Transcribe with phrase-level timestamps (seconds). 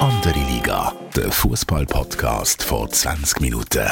[0.00, 3.86] Andere Liga, der Fußball-Podcast vor 20 Minuten.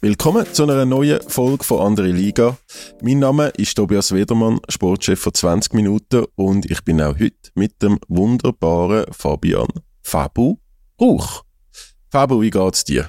[0.00, 2.58] Willkommen zu einer neuen Folge von Andere Liga.
[3.00, 7.80] Mein Name ist Tobias Wedermann, Sportchef von 20 Minuten und ich bin auch heute mit
[7.80, 9.68] dem wunderbaren Fabian
[10.02, 10.56] Fabu
[11.00, 11.44] Rauch.
[12.10, 13.08] Fabu, wie geht's dir?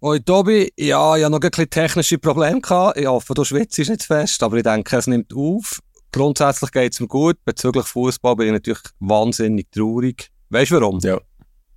[0.00, 2.60] Hoi Tobi, ja, ich hatte noch ein bisschen technische Probleme.
[2.60, 2.98] Gehabt.
[2.98, 5.80] Ich hoffe, du schwitzt nicht fest, aber ich denke, es nimmt auf.
[6.14, 7.44] Grundsätzlich geht es mir gut.
[7.44, 10.30] Bezüglich Fußball bin ich natürlich wahnsinnig traurig.
[10.48, 11.00] Weißt du warum?
[11.00, 11.20] Ja.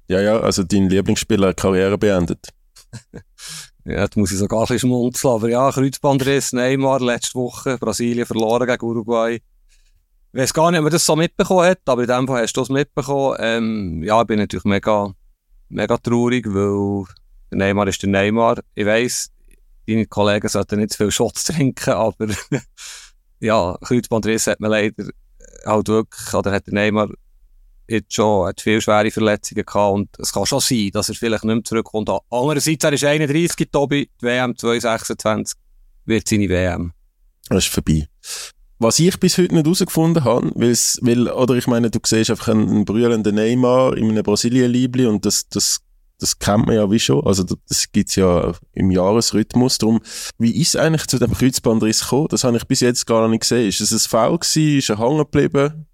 [0.08, 2.50] Ja, ja, also dein Lieblingsspieler hat Karriere beendet.
[3.90, 5.34] Ja, da muss ich sogar ein bisschen schmunzeln.
[5.34, 9.36] Aber ja, Kreuzbandriss, Neymar, letzte Woche, Brasilien verloren gegen Uruguay.
[9.36, 12.52] Ich weiß gar nicht, ob man das so mitbekommen hat, aber in dem Fall hast
[12.52, 13.38] du es mitbekommen.
[13.40, 15.14] Ähm, ja, ich bin natürlich mega,
[15.70, 17.06] mega traurig, weil
[17.50, 18.58] der Neymar ist der Neymar.
[18.76, 19.32] Ich weiss,
[19.88, 22.28] deine Kollegen sollten nicht zu viel Shots trinken, aber
[23.40, 25.06] ja, Kreuzbandriss hat man leider
[25.66, 27.10] halt wirklich, oder hat der Neymar
[27.88, 31.46] jetzt schon hat viele schwere Verletzungen gehabt und es kann schon sein, dass er vielleicht
[31.46, 32.10] nicht mehr zurückkommt.
[32.30, 35.58] Andererseits, er ist 31, Tobi, die WM 2026
[36.06, 36.94] wird seine WM.
[37.50, 38.08] Das ist vorbei.
[38.80, 42.70] Was ich bis heute nicht herausgefunden habe, weil, oder ich meine, du siehst einfach einen,
[42.70, 45.82] einen brüllenden Neymar in einem Brasilien-Liebli und das, das,
[46.20, 47.26] das kennt man ja wie schon.
[47.26, 49.78] Also, das gibt's ja im Jahresrhythmus.
[49.78, 50.02] Darum,
[50.38, 52.28] wie ist eigentlich zu dem Kreuzbandriss gekommen?
[52.30, 53.68] Das habe ich bis jetzt gar nicht gesehen.
[53.68, 54.78] Ist es ein Foul gewesen?
[54.78, 55.86] Ist er hängen geblieben?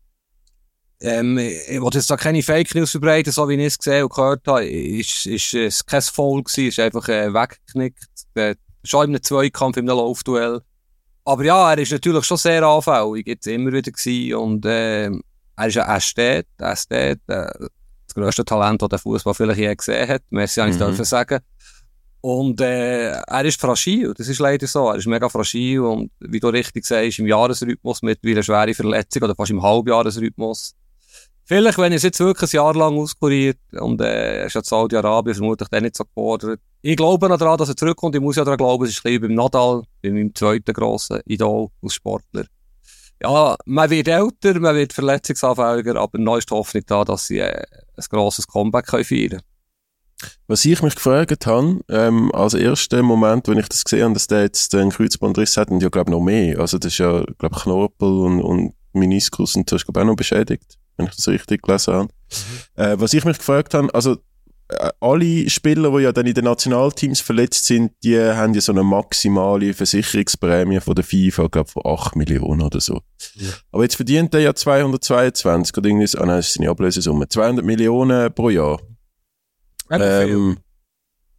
[1.02, 4.14] Ähm, ich wollte jetzt da keine Fake News verbreiten, so wie ich es gesehen und
[4.14, 4.66] gehört habe.
[4.66, 8.08] Ist, ist, ist kein Foul gewesen, ist einfach äh, weggeknickt.
[8.36, 10.62] Äh, schon in einem Zweikampf, in einem Laufduell.
[11.26, 14.36] Aber ja, er ist natürlich schon sehr anfällig, jetzt immer wieder gewesen.
[14.36, 15.10] Und, äh,
[15.56, 17.52] er ist ein Ästhet, Ästhet, äh,
[18.14, 20.22] das grösste Talent, das der Fußball vielleicht je gesehen hat.
[20.30, 20.70] Merci, mhm.
[20.70, 21.40] ich dürfen sagen.
[22.22, 24.90] Und äh, er ist fragil, das ist leider so.
[24.90, 29.24] Er ist mega fragil und wie du richtig sagst, im Jahresrhythmus mit einer schweren Verletzung
[29.24, 30.74] oder fast im Halbjahresrhythmus
[31.46, 35.36] Vielleicht, wenn er es jetzt wirklich ein Jahr lang auskuriert und äh, ist ja Saudi-Arabien
[35.36, 36.62] vermutlich dann nicht so gefordert.
[36.82, 38.16] Ich glaube noch daran, dass er zurückkommt.
[38.16, 41.20] Ich muss ja daran glauben, es ist ein bisschen beim Nadal, bei meinem zweiten grossen
[41.26, 42.46] Idol als Sportler.
[43.24, 47.40] Ja, man wird älter, man wird verletzungsanfälliger, aber noch ist die Hoffnung da, dass sie
[47.40, 47.64] äh,
[47.96, 49.42] ein grosses Comeback können feiern können.
[50.48, 54.28] Was ich mich gefragt habe, ähm, als erster Moment, wenn ich das gesehen habe, dass
[54.28, 56.60] der jetzt einen Kreuzbandriss hat, und ja, glaube noch mehr.
[56.60, 60.16] Also, das ist ja, glaube Knorpel und, und Meniskus und das ist, glaube auch noch
[60.16, 62.10] beschädigt wenn ich das richtig gelesen habe.
[62.78, 62.84] Mhm.
[62.84, 64.18] Äh, was ich mich gefragt habe, also
[65.00, 68.84] alle Spieler, die ja dann in den Nationalteams verletzt sind, die haben ja so eine
[68.84, 73.02] maximale Versicherungsprämie von der FIFA, glaube von 8 Millionen oder so.
[73.36, 73.50] Ja.
[73.72, 77.66] Aber jetzt verdient er ja 222 oder irgendwie, ah nein, das ist seine Ablösesumme, 200
[77.66, 78.80] Millionen pro Jahr.
[79.90, 80.58] Ähm,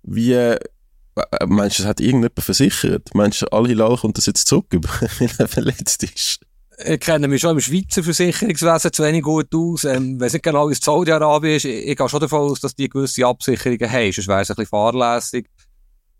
[0.03, 0.59] wie, äh,
[1.47, 3.15] meinst du, das hat irgendjemand versichert?
[3.15, 4.67] Meinst du, Al-Hilal kommt das jetzt zurück,
[5.19, 6.41] wenn er verletzt ist?
[6.79, 9.85] Ich kenne mich schon im Schweizer Versicherungswesen zu wenig gut aus.
[9.85, 11.65] Ähm, weiß nicht genau, es Saudi-Arabien ist.
[11.65, 14.13] Ich, ich gehe schon davon aus, dass die gewisse Absicherungen haben.
[14.13, 15.47] Sonst wäre es ein bisschen fahrlässig.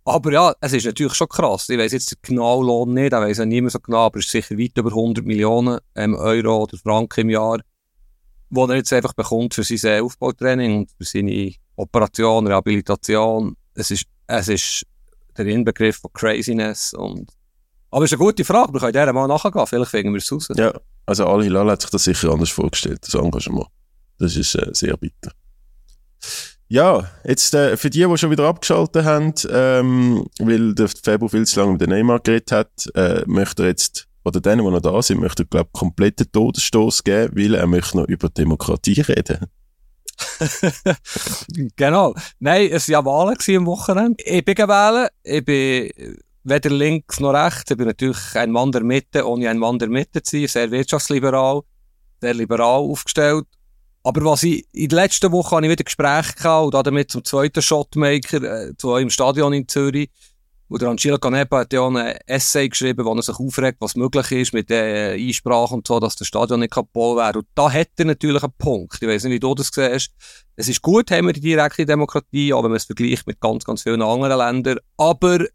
[0.05, 1.69] Aber ja, es ist natürlich schon krass.
[1.69, 4.27] Ich weiss jetzt den genauen Lohn nicht, da weiss ja niemand so genau, aber es
[4.27, 7.61] ist sicher weit über 100 Millionen ähm, Euro oder Franken im Jahr,
[8.51, 13.57] wo er jetzt einfach bekommt für sein Aufbautraining und für seine Operation, Rehabilitation.
[13.75, 14.87] Es ist, es ist
[15.39, 17.31] der Inbegriff von Craziness und
[17.95, 20.33] aber es ist eine gute Frage, wir können dieser mal nachgehen, vielleicht finden wir es
[20.33, 20.49] raus.
[20.57, 20.73] Ja,
[21.07, 23.69] also Al-Hilal hat sich das sicher anders vorgestellt, das Engagement.
[24.19, 25.31] Das ist äh, sehr bitter.
[26.67, 31.47] Ja, jetzt äh, für die, die schon wieder abgeschaltet haben, ähm, weil der Februar viel
[31.47, 34.81] zu lange mit dem Neymar geredet hat, äh, möchte er jetzt, oder denen, die noch
[34.81, 39.03] da sind, möchte er, glaube ich, kompletten Todesstoß geben, weil er möchte noch über Demokratie
[39.03, 39.47] reden.
[41.77, 42.13] genau.
[42.41, 44.25] Nein, es waren ja Wahlen am Wochenende.
[44.25, 45.91] Ich bin gewählt, ich bin
[46.45, 47.71] weder links noch rechts.
[47.71, 50.71] Ich bin natürlich ein Mann der Mitte, ohne ein Mann der Mitte zu sein, sehr
[50.71, 51.63] wirtschaftsliberal,
[52.21, 53.47] sehr liberal aufgestellt.
[54.03, 57.25] Aber was ich, in den letzten Wochen habe ich wieder Gespräche gehabt, und damit zum
[57.25, 60.11] zweiten Shotmaker, äh, zu eurem Stadion in Zürich.
[60.69, 64.31] Und der Angelo Canepa hat ja ein Essay geschrieben, wo er sich aufregt, was möglich
[64.33, 67.39] ist mit der Einsprache und so, dass das Stadion nicht kaputt wäre.
[67.39, 68.99] Und da hat er natürlich einen Punkt.
[69.01, 70.13] Ich weiß nicht, wie du das siehst.
[70.57, 73.65] Es ist gut, haben wir die direkte Demokratie, aber wenn man es vergleicht mit ganz,
[73.65, 74.79] ganz vielen anderen Ländern.
[74.97, 75.47] Aber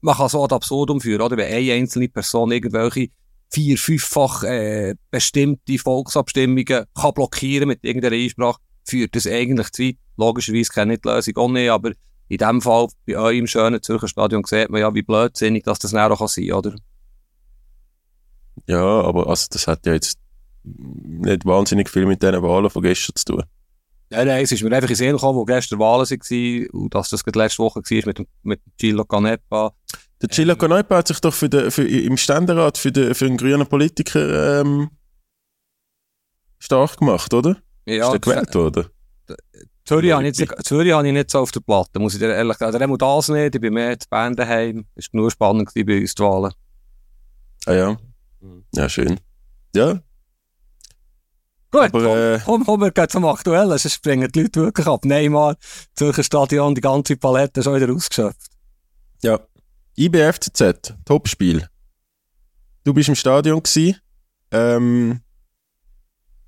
[0.00, 1.36] man kann so ad absurdum führen, oder?
[1.36, 3.08] Wenn eine einzelne Person irgendwelche
[3.50, 9.96] vier, fünffach äh, bestimmte Volksabstimmungen kann blockieren mit irgendeiner Einsprache, führt das eigentlich zu weit.
[10.16, 11.92] Logischerweise kenne ich die Lösung auch nicht, aber
[12.28, 15.78] in dem Fall, bei euch im schönen Zürcher Stadion, sieht man ja, wie blödsinnig dass
[15.78, 16.74] das näher sein kann, oder?
[18.66, 20.18] Ja, aber also, das hat ja jetzt
[20.62, 23.42] nicht wahnsinnig viel mit diesen Wahlen von gestern zu tun.
[24.12, 27.08] Nein, nein, es ist mir einfach in Sinn gekommen, wo gestern Wahlen waren und dass
[27.08, 29.72] das letzte Woche war mit, mit Gillo Canepa.
[30.20, 33.36] Der Gila Conaipa hat sich doch für den, für, im Ständerat für, den, für einen
[33.36, 34.90] grünen Politiker ähm,
[36.60, 37.56] stark gemacht, oder?
[37.86, 38.86] Ja, ist der gewählt worden?
[39.84, 42.32] Zürich habe, ich nicht, Zürich habe ich nicht so auf der Platte, muss ich dir
[42.32, 42.92] ehrlich sagen.
[42.92, 44.86] Oder das nicht, ich bin mehr zu Bern daheim.
[44.94, 46.52] Es war nur spannend bei uns, die Wahlen.
[47.66, 47.96] Ah ja.
[48.74, 49.18] Ja, schön.
[49.74, 50.00] Ja.
[51.72, 55.06] Gut, Aber, äh, komm, komm, wir gehen zum Aktuellen, sonst springen die Leute wirklich ab.
[55.06, 55.56] Neymar,
[55.94, 58.50] Zürcher Stadion, die ganze Palette schon wieder ausgeschöpft.
[59.22, 59.40] Ja.
[59.96, 61.66] IBFCZ, Topspiel.
[62.84, 63.96] Du bist im Stadion gewesen.
[64.50, 65.22] Ähm,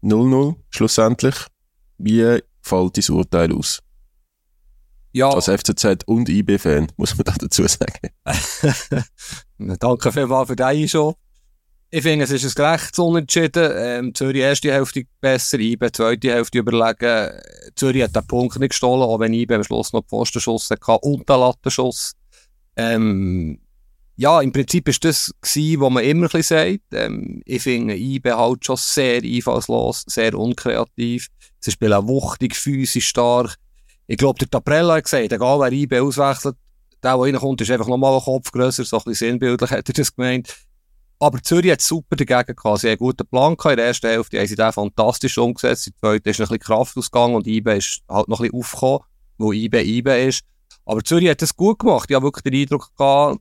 [0.03, 1.35] 0-0, schlussendlich.
[1.97, 3.81] Wie fällt dein Urteil aus?
[5.13, 5.31] Ja.
[5.31, 8.11] Als FCZ und IB-Fan, muss man da dazu sagen.
[9.79, 11.17] Danke vielmals für deinen Einschub.
[11.97, 13.71] Ich finde, es ist ein gerechtes Unentschieden.
[13.77, 17.31] Ähm, Zürich erste Hälfte besser, IB zweite Hälfte überlegen.
[17.77, 21.29] Zürich hat den Punkt nicht gestohlen, auch wenn IB am Schluss noch Postenschuss hatte und
[21.29, 22.15] den Lattenschuss.
[22.75, 23.61] Ähm,
[24.17, 26.95] ja, im Prinzip ist das gewesen, was man immer ein bisschen sagt.
[26.95, 31.29] Ähm, ich finde IB halt schon sehr einfallslos, sehr unkreativ.
[31.61, 33.55] Sie spielen wuchtig, physisch stark.
[34.09, 36.57] Ich glaube, der Taprella hat gesagt, egal wer IB auswechselt,
[37.05, 39.95] der, der reinkommt, ist einfach nochmal ein Kopf grösser, so ein bisschen sinnbildlich hat er
[39.95, 40.53] das gemeint.
[41.25, 42.81] Aber Zürich hat super dagegen gehabt.
[42.81, 43.73] Sie haben einen guten Plan gehabt.
[43.73, 45.87] In der ersten Hälfte haben sie den fantastisch umgesetzt.
[45.87, 48.61] In der zweiten ist ein bisschen Kraft ausgegangen und IB ist halt noch ein bisschen
[48.61, 48.99] aufgekommen,
[49.39, 50.43] wo IB IB ist.
[50.85, 52.11] Aber Zürich hat das gut gemacht.
[52.11, 53.41] Ich habe wirklich den Eindruck gehabt,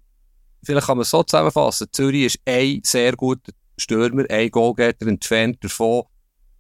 [0.63, 1.88] vielleicht kann man es so zusammenfassen.
[1.91, 6.03] Zürich ist ein sehr guter Stürmer, ein Goalgetter entfernt davon,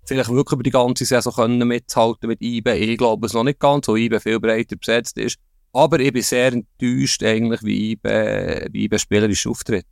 [0.03, 2.75] vielleicht wirklich über die ganze Saison können mithalten mit IBE.
[2.75, 5.37] Ich glaube es noch nicht ganz, weil IBE viel breiter besetzt ist.
[5.71, 9.85] Aber ich bin sehr enttäuscht eigentlich, wie IBE, wie IBE spielerisch auftritt.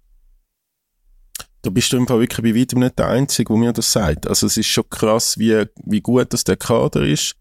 [1.64, 4.28] Da bist du im Fall wirklich bei weitem nicht der Einzige, der mir das sagt.
[4.28, 7.36] Also es ist schon krass, wie, wie gut das der Kader ist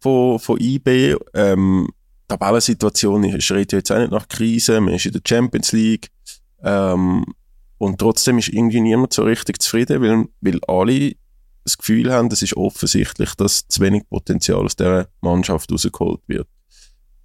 [0.00, 1.16] von, von IB.
[1.34, 5.20] Ähm, die Tabellensituation ist, redet ja jetzt auch nicht nach Krise, man ist in der
[5.26, 6.08] Champions League.
[6.62, 7.24] Ähm,
[7.78, 11.12] und trotzdem ist irgendwie niemand so richtig zufrieden, weil, weil alle
[11.64, 16.48] das Gefühl haben, es ist offensichtlich, dass zu wenig Potenzial aus dieser Mannschaft rausgeholt wird.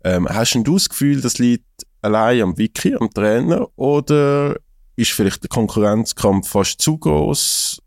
[0.03, 1.65] Ähm, hast du das Gefühl, das liegt
[2.01, 4.57] allein am Wiki, am Trainer, oder
[5.01, 7.81] ist vielleicht der Konkurrenzkampf fast zu groß?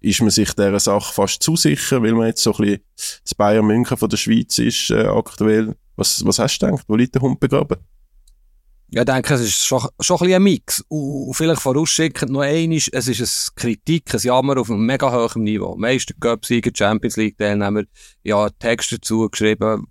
[0.00, 2.80] Ist man sich dieser Sache fast zu sicher, weil man jetzt so ein bisschen
[3.22, 5.76] das Bayern München von der Schweiz ist äh, aktuell?
[5.96, 6.84] Was, was hast du gedacht?
[6.88, 7.76] Wo liegt der Hund begraben?
[8.92, 10.84] Ja, ich denke, es ist schon, schon ein, bisschen ein Mix.
[10.88, 15.44] Und vielleicht vorausschickend noch eines, es ist eine Kritik, ein Jammer auf einem mega hohen
[15.44, 15.76] Niveau.
[15.76, 17.84] Meister Cup-Sieger, Champions League-Teilnehmer,
[18.24, 19.86] ja, Text dazu geschrieben,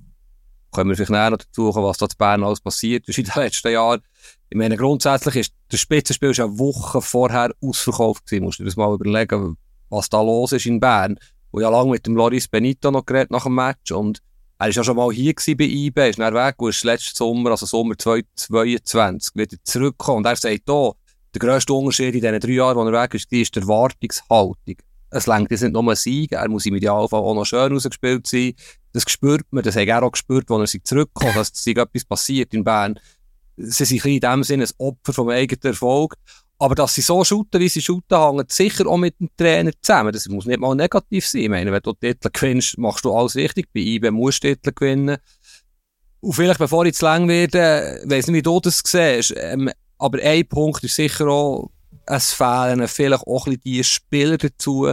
[0.71, 3.71] können wir vielleicht näher dazu was da zu Bern alles passiert ist in den letzten
[3.71, 4.01] Jahren.
[4.49, 8.43] Ich meine, grundsätzlich ist der Spitzenspiel schon eine Woche vorher ausverkauft gewesen.
[8.43, 9.57] Musst du dir mal überlegen,
[9.89, 11.19] was da los ist in Bern.
[11.51, 14.21] Wo ja lange mit dem Loris Benito noch geredet nach dem Match und
[14.59, 17.51] er war ja schon mal hier bei IB, ist dann weg und ist letzten Sommer,
[17.51, 20.17] also Sommer 2022, wieder zurückgekommen.
[20.17, 20.93] Und er sagt hier,
[21.33, 24.75] der grösste Unterschied in diesen drei Jahren, wo er weg ist, ist die Erwartungshaltung.
[25.11, 28.27] Es längt jetzt nicht nur ein Sieg, er muss im Idealfall auch noch schön rausgespielt
[28.27, 28.53] sein.
[28.93, 32.53] Das spürt man, das hat er auch gespürt, als er zurückkommt, dass sich etwas passiert
[32.53, 32.99] in Bern.
[33.57, 36.15] Sie sind in dem Sinne ein Opfer vom eigenen Erfolg.
[36.61, 40.11] Aber dass sie so shooten, wie sie shooten, hängt sicher auch mit dem Trainer zusammen.
[40.11, 41.43] Das muss nicht mal negativ sein.
[41.43, 43.67] Ich meine, wenn du Titel gewinnst, machst du alles richtig.
[43.73, 45.17] Bei IB musst du Titel gewinnen.
[46.19, 50.19] Und vielleicht, bevor ich zu lang werde, weiss nicht, wie du das siehst, ähm, aber
[50.21, 51.71] ein Punkt ist sicher auch,
[52.05, 54.91] es fehlen vielleicht auch ein bisschen die Spieler dazu,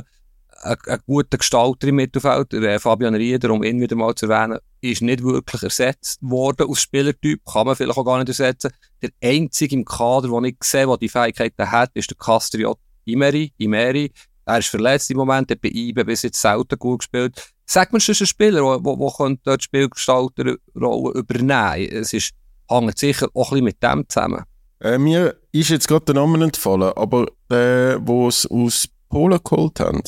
[0.66, 4.58] ein, ein guter Gestalter im Mittelfeld, äh, Fabian Rieder, um ihn wieder mal zu erwähnen,
[4.80, 8.73] ist nicht wirklich ersetzt worden als Spielertyp, kann man vielleicht auch gar nicht ersetzen.
[9.02, 13.52] Der einzige im Kader, den ich sehe, der die Fähigkeiten hat, ist der Castriot Imeri.
[13.58, 14.12] Imeri.
[14.44, 17.52] Er ist verletzt im Moment, hat bei IBE bis jetzt selten gut gespielt.
[17.64, 22.32] Sagt man schon einen Spieler, der, dort Spielgestalterrolle übernehmen Es ist,
[22.68, 24.44] hängt sicher auch ein bisschen mit dem zusammen.
[24.80, 29.80] Äh, mir ist jetzt gerade der Name entfallen, aber der, wo es aus Polen geholt
[29.80, 30.02] haben,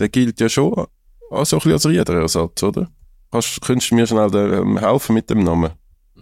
[0.00, 0.86] der gilt ja schon
[1.30, 2.90] als, ein als Riederersatz, oder?
[3.30, 5.70] Kannst, könntest du mir schnell ähm, helfen mit dem Namen?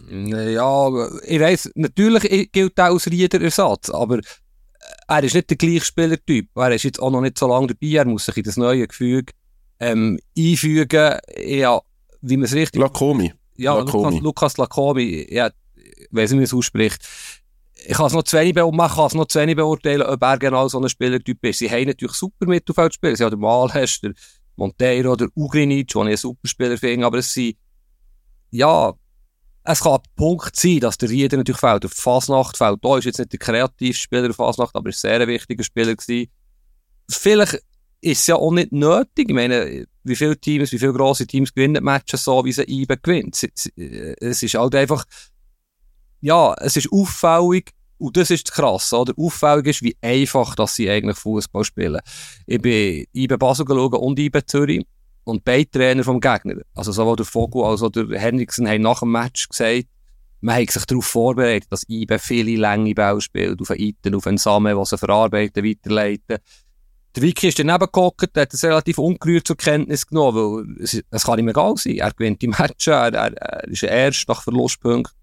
[0.09, 0.89] Ja,
[1.23, 4.19] ich weiss, natürlich gilt er als Riederersatz, aber
[5.07, 6.49] er ist nicht der gleiche Spielertyp.
[6.55, 8.87] Er ist jetzt auch noch nicht so lange dabei, er muss sich in das neue
[8.87, 9.33] Gefüge
[9.79, 11.17] ähm, einfügen.
[11.37, 11.81] Ja,
[12.21, 12.81] wie man es richtig...
[12.81, 13.33] Lakomi.
[13.57, 14.19] Ja, Lakomi.
[14.19, 17.07] Lukas, Lukas Lakomi, ja, ich weiss nicht, wie man es ausspricht.
[17.85, 20.37] Ich kann es noch zu wenig, man kann es noch zu wenig beurteilen, ob er
[20.37, 21.59] genau so ein Spielertyp ist.
[21.59, 23.15] Sie haben natürlich super Mittelfeldspieler.
[23.15, 24.13] Sie haben den Malhest, der
[24.55, 27.55] Monteiro, der Ugrinic, den ich einen super Spieler finde, aber es sind,
[28.51, 28.93] ja,
[29.63, 31.85] es kann ein Punkt sein, dass der Rieder natürlich fällt.
[31.85, 35.19] Auf Fasnacht fällt da, ist jetzt nicht der kreativste Spieler auf Fasnacht, aber ist sehr
[35.19, 36.31] ein wichtiger Spieler gewesen.
[37.09, 37.61] Vielleicht
[38.01, 39.29] ist es ja auch nicht nötig.
[39.29, 42.97] Ich meine, wie viele Teams, wie viele grosse Teams gewinnen Matches so, wie sie IBE
[42.97, 43.35] gewinnt.
[43.35, 45.05] Es ist halt einfach,
[46.21, 49.13] ja, es ist auffällig, und das ist krass, oder?
[49.17, 51.99] Auffällig ist, wie einfach, dass sie eigentlich Fußball spielen.
[52.45, 54.85] Ich bin IBE Basel geschaut und IBE Zürich
[55.25, 59.01] und beide Trainer vom Gegner, also sowohl der Vogel als auch der Henriksen, haben nach
[59.01, 59.85] dem Match gesagt,
[60.41, 64.25] man hat sich darauf vorbereitet, dass IBE viele lange Bälle spielt, auf einen Iten, auf
[64.25, 66.37] einen Samen, was sie verarbeiten, weiterleiten.
[67.19, 71.23] Der Vicky ist daneben gehockt, hat es relativ ungerührt zur Kenntnis genommen, weil es, es
[71.25, 71.97] kann ihm egal sein.
[71.97, 75.13] Er gewinnt die Matches, er, er, er ist erst nach Verlustpunkten.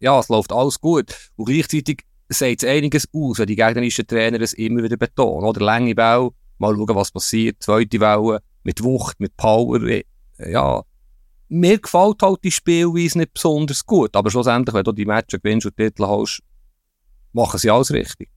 [0.00, 1.14] Ja, es läuft alles gut.
[1.36, 5.46] Und gleichzeitig sagt es einiges aus, wenn die gegnerischen Trainer es immer wieder betonen.
[5.46, 7.62] Oder lange Bälle, mal schauen, was passiert.
[7.62, 9.78] Zweite Welle, mit Wucht, mit Power.
[10.38, 10.82] Ja,
[11.48, 14.16] mir gefällt halt die Spielweise nicht besonders gut.
[14.16, 16.42] Aber schlussendlich, wenn du die Matches gewinnst und Titel hast,
[17.32, 18.28] machen sie alles richtig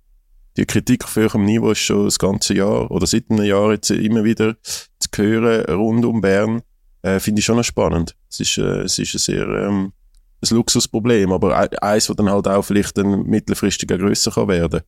[0.57, 3.91] die Kritik auf höherem Niveau ist schon das ganze Jahr oder seit einem Jahr jetzt
[3.91, 6.61] immer wieder zu hören rund um Bern,
[7.01, 8.15] äh, finde ich schon noch spannend.
[8.29, 9.93] Es ist, äh, es ist ein sehr ähm,
[10.43, 14.81] ein Luxusproblem, aber eins, das dann halt auch vielleicht dann mittelfristig grösser kann werden.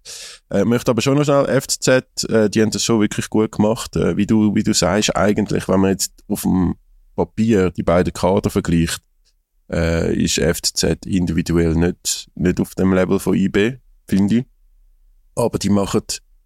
[0.50, 3.96] Äh, möchte aber schon noch schnell FCZ, äh, die haben das schon wirklich gut gemacht.
[3.96, 6.76] Äh, wie du, wie du sagst, eigentlich, wenn man jetzt auf dem
[7.16, 9.02] Papier die beiden Kader vergleicht,
[9.72, 13.78] äh, ist FCZ individuell nicht, nicht auf dem Level von IB,
[14.08, 14.46] finde ich
[15.36, 16.02] aber die machen,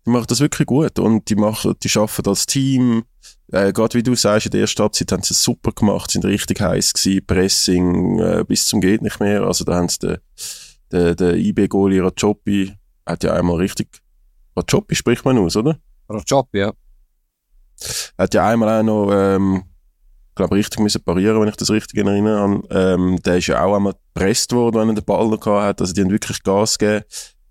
[0.06, 3.03] die machen das wirklich gut und die machen, die schaffen als Team,
[3.51, 6.25] äh, gerade wie du sagst, in der ersten Halbzeit haben sie es super gemacht, sind
[6.25, 10.17] richtig heiß gewesen, Pressing äh, bis zum geht nicht mehr, also da haben sie den,
[10.91, 12.74] den, den IB-Goalie Rajopi,
[13.06, 14.01] hat ja einmal richtig,
[14.56, 15.77] Rajopi spricht man aus, oder?
[16.10, 16.74] Rajopi, ja.
[18.17, 19.63] Hat ja einmal auch noch, ähm,
[20.38, 22.62] glaube richtig müssen parieren, wenn ich das richtig erinnere.
[22.70, 25.82] Ähm, der ist ja auch einmal gepresst worden, wenn er den Ball noch hat.
[25.82, 27.03] Also die haben wirklich Gas gegeben.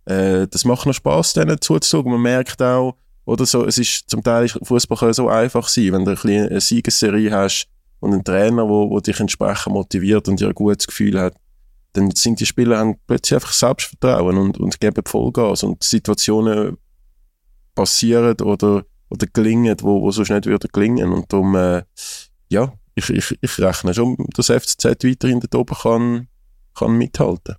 [0.06, 2.10] Äh, das macht noch Spaß, denen zuzuschauen.
[2.10, 6.12] Man merkt auch, oder so, es ist zum Teil Fußball so einfach sein, wenn du
[6.12, 7.66] ein eine Siegesserie hast
[8.00, 11.34] und einen Trainer, wo, wo dich entsprechend motiviert und dir ein gutes Gefühl hat,
[11.92, 16.76] dann sind die Spieler haben plötzlich einfach Selbstvertrauen und, und geben Vollgas und Situationen
[17.75, 21.12] passieren oder, oder gelingen, wo, wo sonst nicht würden gelingen.
[21.12, 21.82] Und darum, äh,
[22.48, 26.28] ja, ich, ich, ich rechne schon, dass FCZ weiterhin da oben kann,
[26.75, 27.56] kann mithalten.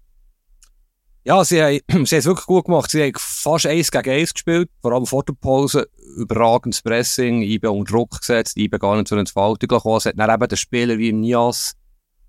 [1.27, 2.89] Ja, sie haben, sie haben es wirklich gut gemacht.
[2.89, 5.89] Sie haben fast eins gegen eins gespielt, vor allem vor der Pause.
[6.15, 9.97] Überragendes Pressing, IBE unter Druck gesetzt, IBE gar nicht zu einer Entfaltung gekommen.
[9.97, 11.75] Es hat dann eben der Spieler wie Nias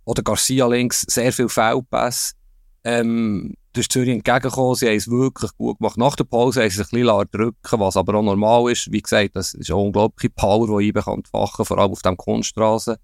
[0.05, 2.35] oder Garcia links sehr viel Feldpässe.
[2.83, 5.97] Ähm, da ist Zürich entgegengekommen, sie haben es wirklich gut gemacht.
[5.97, 8.91] Nach der Pause haben sie sich ein bisschen drücken was aber auch normal ist.
[8.91, 12.17] Wie gesagt, das ist eine unglaubliche Power, die IBE kann entfachen, vor allem auf dem
[12.17, 12.99] Kunststraße.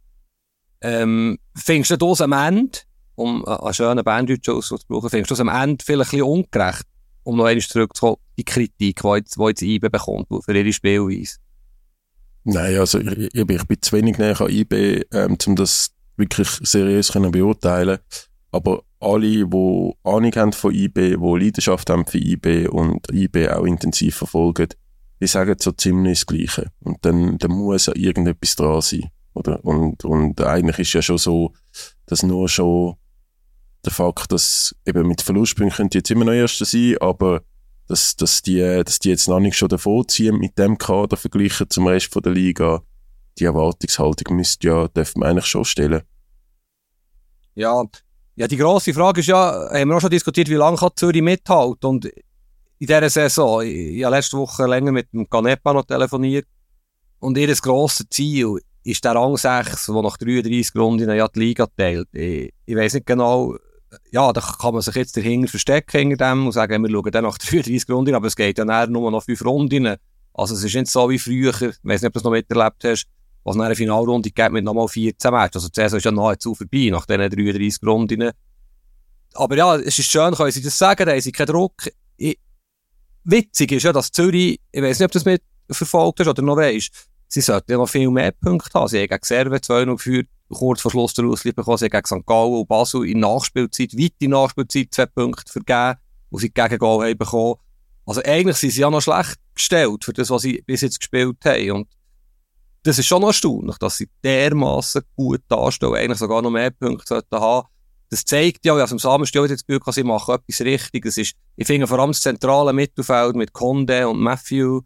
[0.80, 2.80] Ähm, findest du das am Ende?
[3.16, 6.84] Um einen schönen Banddeutsch auszubrauchen, findest du es am Ende vielleicht ein bisschen ungerecht,
[7.22, 11.36] um noch einmal zurückzukommen, die Kritik, die jetzt, die IBE bekommt für ihre Spielweise?
[12.44, 17.12] Nein, also ich, ich, bin zu wenig näher an IB, ähm, um das wirklich seriös
[17.12, 17.98] können beurteilen.
[18.50, 23.64] Aber alle, die Ahnung haben von IB, die Leidenschaft haben für IB und IB auch
[23.64, 24.68] intensiv verfolgen,
[25.20, 26.70] die sagen so ziemlich das Gleiche.
[26.80, 29.10] Und dann, dann muss ja irgendetwas dran sein.
[29.32, 29.64] Oder?
[29.64, 31.52] Und, und eigentlich ist ja schon so,
[32.06, 32.94] dass nur schon
[33.86, 37.42] der Fakt, dass eben mit Verlustpunkten könnte jetzt immer noch Erster sein, aber
[37.86, 41.68] dass, dass, die, dass die jetzt noch nicht schon davor ziehen mit dem Kader verglichen
[41.68, 42.82] zum Rest von der Liga,
[43.38, 46.02] die Erwartungshaltung müsste ja, dürfen wir eigentlich schon stellen.
[47.54, 47.84] Ja,
[48.36, 51.22] ja, die grosse Frage ist ja, haben wir auch schon diskutiert, wie lange kann Zürich
[51.22, 51.88] mithalten?
[51.88, 56.46] Und in dieser Saison, ich, ich habe letzte Woche länger mit dem Canepa noch telefoniert
[57.20, 61.66] und ihr grosses Ziel ist der Rang 6, der nach 33 Runden ja die Liga
[61.76, 62.08] teilt.
[62.12, 63.56] Ich, ich weiß nicht genau,
[64.10, 67.24] ja, da kann man sich jetzt dahinter verstecken hinter dem und sagen, wir schauen dann
[67.24, 69.96] nach 33 Runden, aber es geht ja nur noch 5 Runden.
[70.32, 72.84] Also es ist nicht so wie früher, ich weiß nicht, ob du das noch miterlebt
[72.84, 73.06] hast,
[73.44, 75.56] was nach einer Finalrunde gibt mit nochmal 14 Matches.
[75.56, 78.30] Also die Saison ist ja nahezu vorbei nach diesen 33 Runden.
[79.34, 81.88] Aber ja, es ist schön, können sie das sagen, da sie keinen Druck.
[82.16, 82.38] Ich,
[83.24, 86.56] witzig ist ja, dass Zürich, ich weiß nicht, ob du das mitverfolgt hast oder noch
[86.56, 86.90] weißt,
[87.28, 88.88] sie sollten ja noch viel mehr Punkte haben.
[88.88, 91.78] Sie haben gegen Serve 2 geführt, kurz vor Schluss der Ausliebe bekommen.
[91.78, 92.26] Sie haben gegen St.
[92.26, 97.06] Gallen und Basel in Nachspielzeit, weit in Nachspielzeit, zwei Punkte vergeben, wo sie gegen Goal
[97.06, 97.56] haben bekommen.
[98.06, 101.38] Also eigentlich sind sie ja noch schlecht gestellt für das, was sie bis jetzt gespielt
[101.44, 101.70] haben.
[101.70, 101.88] Und
[102.82, 107.40] das ist schon erstaunlich, dass sie dermaßen gut darstellen, eigentlich sogar noch mehr Punkte sollten
[107.40, 107.68] haben.
[108.10, 111.06] Das zeigt ja, also im Samenstall jetzt das Gefühl, sie machen etwas richtig.
[111.06, 114.82] Es ist, ich finde vor allem das zentrale Mittelfeld mit Conde und Matthew,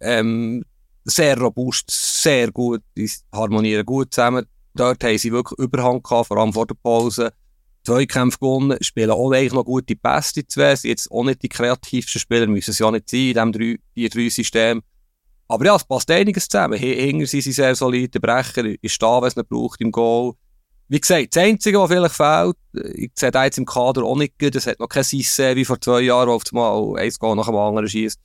[0.00, 0.64] ähm,
[1.04, 4.46] sehr robust, sehr gut, die harmonieren gut zusammen.
[4.74, 7.32] Dort haben sie wirklich Überhand gehabt, vor allem vor der Pause.
[7.84, 10.76] Zwei Kämpfe gewonnen, spielen auch eigentlich noch gute Pässe, zwei.
[10.76, 14.82] Sie jetzt auch nicht die kreativsten Spieler, müssen es ja nicht sein in diesem 4-3-System.
[15.48, 16.78] Aber ja, es passt einiges zusammen.
[16.78, 20.34] Hinter sind sie sehr solide, der Brecher ist da, es ihn braucht im Goal.
[20.88, 22.56] Wie gesagt, das Einzige, was vielleicht fehlt,
[22.94, 25.64] ich sehe da jetzt im Kader auch nicht gut, es hat noch kein Sisse wie
[25.64, 28.20] vor zwei Jahren, wo auf einmal eins Goal nach dem anderen schießt.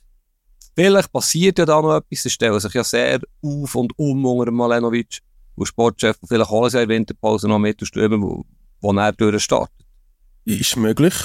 [0.75, 4.51] Vielleicht passiert ja da noch etwas, sie stellen sich ja sehr auf und um unter
[4.51, 5.19] Malenovic,
[5.57, 8.45] wo Sportchef, vielleicht sie in der Winterpause noch mit und wo,
[8.79, 9.85] wo er durchstartet.
[10.45, 11.15] Ist möglich.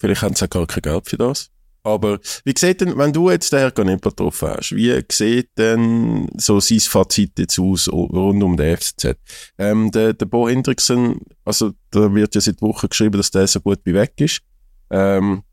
[0.00, 1.50] Vielleicht haben sie auch gar kein Geld für das.
[1.84, 6.28] Aber wie sieht denn, wenn du jetzt den Herrn Ganepa getroffen hast, wie sieht denn
[6.36, 9.16] so sein Fazit jetzt aus rund um den FCZ?
[9.56, 13.60] Ähm, der, der Bo Hendrickson, also da wird ja seit Wochen geschrieben, dass der so
[13.60, 14.40] gut wie weg ist.
[14.90, 15.44] Ähm,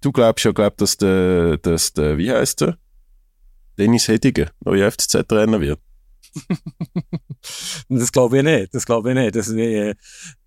[0.00, 2.78] du glaubst ja, glaub, dass der, dass der, wie heißt der?
[3.76, 5.80] Dennis Hediger, neuer FCZ-Trainer wird.
[7.88, 8.74] das glaube ich nicht.
[8.74, 9.36] Das glaube ich nicht.
[9.36, 9.94] Das, äh,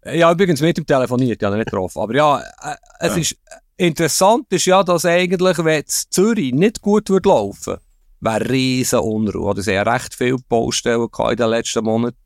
[0.06, 2.00] ja, übrigens mit ihm telefoniert, ja, nicht getroffen.
[2.00, 3.22] Aber ja, äh, es ja.
[3.22, 3.38] ist
[3.78, 7.78] interessant ist ja, dass eigentlich, wenn es Zürich nicht gut würde laufen,
[8.20, 9.50] wäre riesen Unruhe.
[9.50, 12.18] Oder sie haben recht viele Baustellen in den letzten Monaten.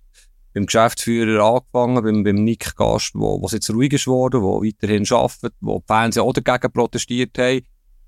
[0.54, 5.06] Beim Geschäftsführer angefangen, beim, beim Nick Gast, wo, wo jetzt ruhig ist geworden, wo weiterhin
[5.12, 7.62] arbeitet, wo die Fans auch dagegen protestiert haben.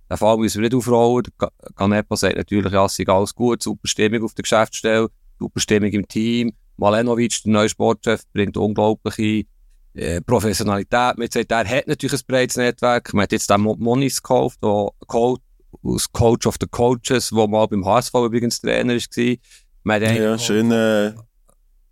[0.10, 1.28] Den Fall müssen wir nicht aufrollen.
[1.76, 5.10] Canepa sagt natürlich, ja, es sei alles gut, super Stimmung auf der Geschäftsstelle,
[5.40, 6.52] super Stimmung im Team.
[6.78, 9.46] Malenovic, der neue Sportchef, bringt unglaubliche
[9.94, 13.14] äh, Professionalität mit er hat natürlich ein breites Netzwerk.
[13.14, 15.42] Man hat jetzt den Monis gekauft, der Coach,
[15.84, 19.36] aus Coach of the Coaches, der mal beim HSV übrigens Trainer war.
[19.84, 21.14] Man hat ja, schön äh,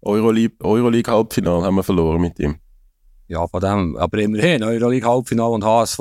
[0.02, 2.56] Euroleague-Halbfinale haben wir verloren mit ihm.
[3.28, 6.00] Ja, von dem, aber immerhin, Euroleague-Halbfinale und HSV,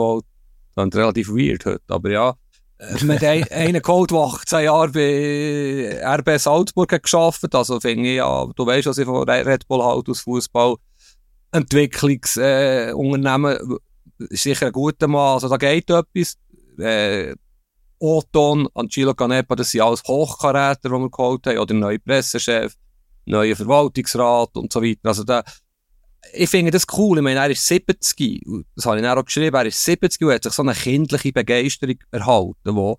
[0.76, 2.35] ist relativ weird heute, aber ja.
[2.78, 8.09] Äh, man hat einen geholt, der 18 Jahre bei RB Salzburg hat geschafft, also finde
[8.09, 10.76] ich ja, du weißt, was ich von Red Bull halt aus Fußball
[11.52, 15.35] Entwicklungsunternehmen äh, ist sicher ein guter Mann.
[15.35, 16.37] Also da geht etwas.
[16.78, 17.35] Äh,
[17.99, 22.75] Oton, Angelo Canepa, das sind alles Hochkaräter, die wir geholt haben, oder neuer Pressechef,
[23.25, 25.09] neuer Verwaltungsrat und so weiter.
[25.09, 25.42] Also da,
[26.33, 27.18] ich finde das cool.
[27.18, 28.42] Ich meine, er ist 70,
[28.75, 31.97] das habe ich auch geschrieben, er ist 70 und hat sich so eine kindliche Begeisterung
[32.11, 32.99] erhalten, wo,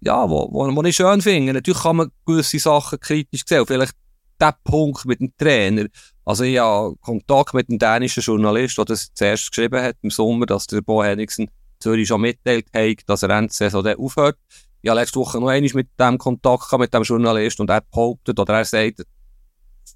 [0.00, 1.52] ja, wo, wo, wo ich schön finde.
[1.52, 3.94] Natürlich kann man gewisse Sachen kritisch sehen, vielleicht
[4.40, 5.86] der Punkt mit dem Trainer,
[6.26, 10.44] also ich habe Kontakt mit einem dänischen Journalist, der das zuerst geschrieben hat im Sommer,
[10.44, 11.48] dass der Bo Henningsen
[11.78, 14.36] Zürich schon mitteilt hat, dass er Ende Saison aufhört.
[14.82, 18.38] Ich habe letzte Woche noch einmal mit dem Kontakt mit dem Journalist und er behauptet,
[18.38, 19.06] oder er sagt, der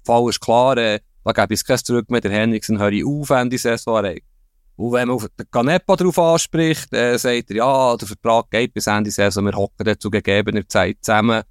[0.05, 3.29] Fall ist klar, äh, da gebe ich es zurück mit der Henningsen, höre ich auf
[3.29, 4.03] Ende Saison.
[4.75, 8.73] Und wenn man auf den Canepa darauf anspricht, äh, sagt er, ja, der Vertrag geht
[8.73, 11.43] bis Ende Saison, wir hocken dann zu gegebener Zeit zusammen.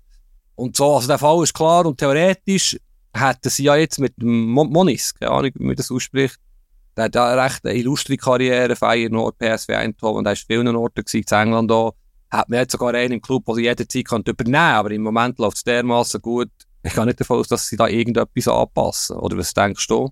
[0.56, 2.76] Und so, also der Fall ist klar und theoretisch
[3.14, 6.38] hätten sie ja jetzt mit Mon Monis, keine Ahnung, wie man das ausspricht,
[6.96, 11.24] der hat ja eine recht illustre Karriere, Feyenoord, PSV Eindhoven, der war vielen Orten gewesen,
[11.30, 11.94] in England auch.
[12.30, 15.38] Hat man jetzt sogar einen im Club, den sie jederzeit könnte übernehmen aber im Moment
[15.38, 16.50] läuft es dermaßen gut.
[16.82, 19.16] Ich gehe nicht davon aus, dass sie da irgendetwas anpassen.
[19.16, 20.10] Oder was denkst du?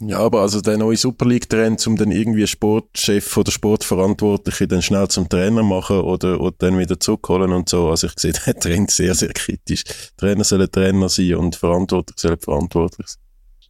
[0.00, 5.08] Ja, aber also der neue Super League-Trend, um dann irgendwie Sportchef oder Sportverantwortliche dann schnell
[5.08, 7.88] zum Trainer machen oder, oder dann wieder zurückholen und so.
[7.88, 9.82] Also ich sehe den Trend sehr, sehr kritisch.
[10.16, 13.22] Trainer sollen Trainer sein und Verantwortlich sollen verantwortlich sein.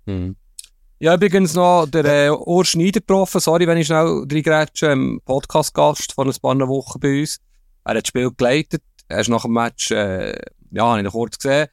[0.06, 0.36] Hm.
[1.00, 3.40] Ja, übrigens noch der äh, Ur Schneider getroffen.
[3.40, 4.86] Sorry, wenn ich schnell reingrätsche.
[4.86, 7.38] Ähm, Podcast-Gast von ein paar Wochen bei uns.
[7.84, 8.82] Er hat das Spiel geleitet.
[9.06, 10.36] Er ist nach dem Match, äh,
[10.72, 11.68] ja, habe ich noch kurz gesehen.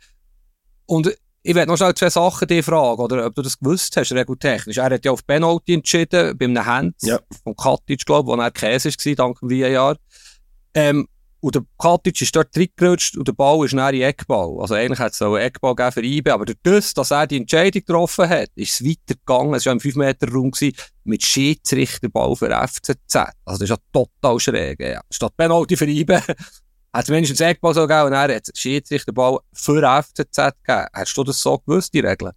[0.86, 4.12] Und ich werde noch schnell zwei Sachen dir fragen, oder ob du das gewusst hast,
[4.12, 4.78] regeltechnisch.
[4.78, 7.20] Er hat ja auf Penalty entschieden, bei einem Hand ja.
[7.44, 9.98] von Katic, glaube ich, wo er Käse war, dank dem VAR.
[10.74, 11.08] Ähm,
[11.42, 14.60] und der Katic ist dort reingerutscht und der Ball ist näher in Eckball.
[14.60, 17.28] Also eigentlich hat es so einen Eckball gegeben für IBE, aber durch das, dass er
[17.28, 19.54] die Entscheidung getroffen hat, ist es weitergegangen.
[19.54, 20.52] Es war im 5-Meter-Raum
[21.04, 23.16] mit Schiedsrichterball für FCZ.
[23.46, 24.80] Also das ist ja total schräg.
[24.80, 25.02] Ja.
[25.12, 26.20] Statt Penalty für IBE
[26.96, 30.88] hat es mindestens Eckball so gegeben und er hat Schiedsrichterball für FCZ gegeben.
[30.94, 32.32] Hast du das so gewusst, die Regeln?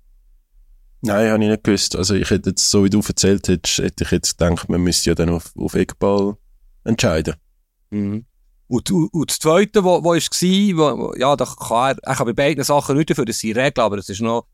[1.00, 1.94] Nein, habe ich nicht gewusst.
[1.94, 5.10] Also ich hätte jetzt, so wie du erzählt hättest, hätte ich jetzt gedacht, man müsste
[5.10, 6.36] ja dann auf, auf Eckball
[6.82, 7.36] entscheiden.
[7.90, 8.26] Mhm.
[8.66, 12.16] Und, und, und das Zweite, wo, wo ist war, wo, ja, da kann er, er
[12.16, 14.48] kann bei beiden Sachen nicht dafür, das sind Regeln, aber das ist noch,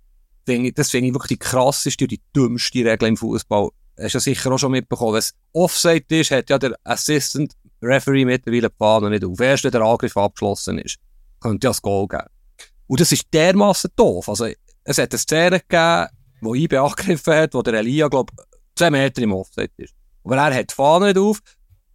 [0.44, 3.70] finde ich, das finde ich wirklich die krasseste und die dümmste Regel im Fußball.
[3.98, 5.14] Hast du ja sicher auch schon mitbekommen.
[5.14, 9.40] Wenn es Offside ist, hat ja der Assistant Referee mittlerweile die Fahne nicht auf.
[9.40, 10.96] Erst wenn der Angriff abgeschlossen ist,
[11.40, 12.28] könnte ja das Goal geben.
[12.86, 14.28] Und das ist dermaßen doof.
[14.28, 14.48] Also,
[14.84, 16.08] es hat eine Szene gegeben,
[16.40, 18.44] wo IB angegriffen hat, wo der Elia, glaube ich,
[18.76, 19.94] 10 Meter im Offset ist.
[20.24, 21.40] Aber er hat die Fahne nicht auf.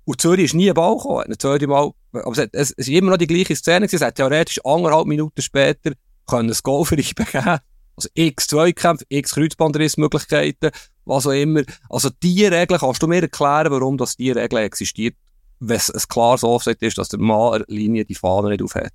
[0.05, 1.25] Und Zürich ist nie ein Ball gekommen.
[1.25, 3.97] Ein Mal, aber es, hat, es, ist immer noch die gleiche Szene gewesen.
[3.97, 5.91] Es hat theoretisch anderthalb Minuten später
[6.25, 7.59] können ein Goal für IB geben.
[7.95, 10.71] Also x Zweikämpfe, x Kreuzbandrissmöglichkeiten,
[11.05, 11.63] was auch immer.
[11.89, 15.15] Also diese Regel, kannst du mir erklären, warum das diese Regel existiert?
[15.59, 18.91] Wenn es ein klares Offset ist, dass der Mann Linie die Fahne nicht aufhat.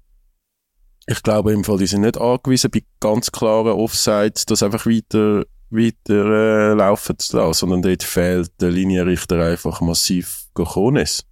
[1.06, 5.44] Ich glaube im Fall, die sind nicht angewiesen bei ganz klaren Offsides, das einfach weiter,
[5.68, 11.24] weiter äh, laufen zu lassen, sondern dort fehlt der Linienrichter einfach massiv Cojones,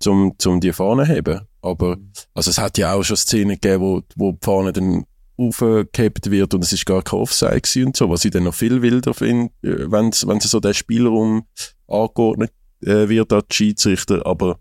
[0.00, 1.42] zum, zum die Fahne heben.
[1.62, 1.96] Aber,
[2.34, 5.04] also es hat ja auch schon Szenen gegeben, wo, wo die Fahne dann
[5.38, 8.82] aufgehebt wird und es ist gar kein Offside und so, was ich dann noch viel
[8.82, 11.46] wilder finde, äh, wenn wenn so der Spielraum
[11.86, 14.58] angeordnet äh, wird als Schiedsrichter, aber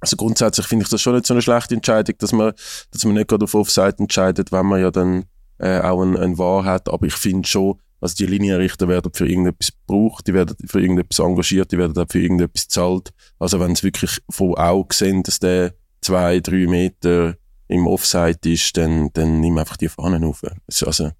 [0.00, 2.52] also grundsätzlich finde ich das schon nicht so eine schlechte Entscheidung, dass man,
[2.90, 5.24] dass man nicht gerade auf Offside entscheidet, wenn man ja dann
[5.58, 9.28] äh, auch ein, ein Wahr hat, aber ich finde schon, also die Linienrichter werden für
[9.28, 13.10] irgendetwas gebraucht, die werden für irgendetwas engagiert, die werden auch für irgendetwas zahlt.
[13.40, 18.76] Also wenn es wirklich von Augen sehen, dass der zwei, drei Meter im Offside ist,
[18.76, 20.42] dann, dann nimm einfach die Fahnen auf.
[20.84, 21.10] Also,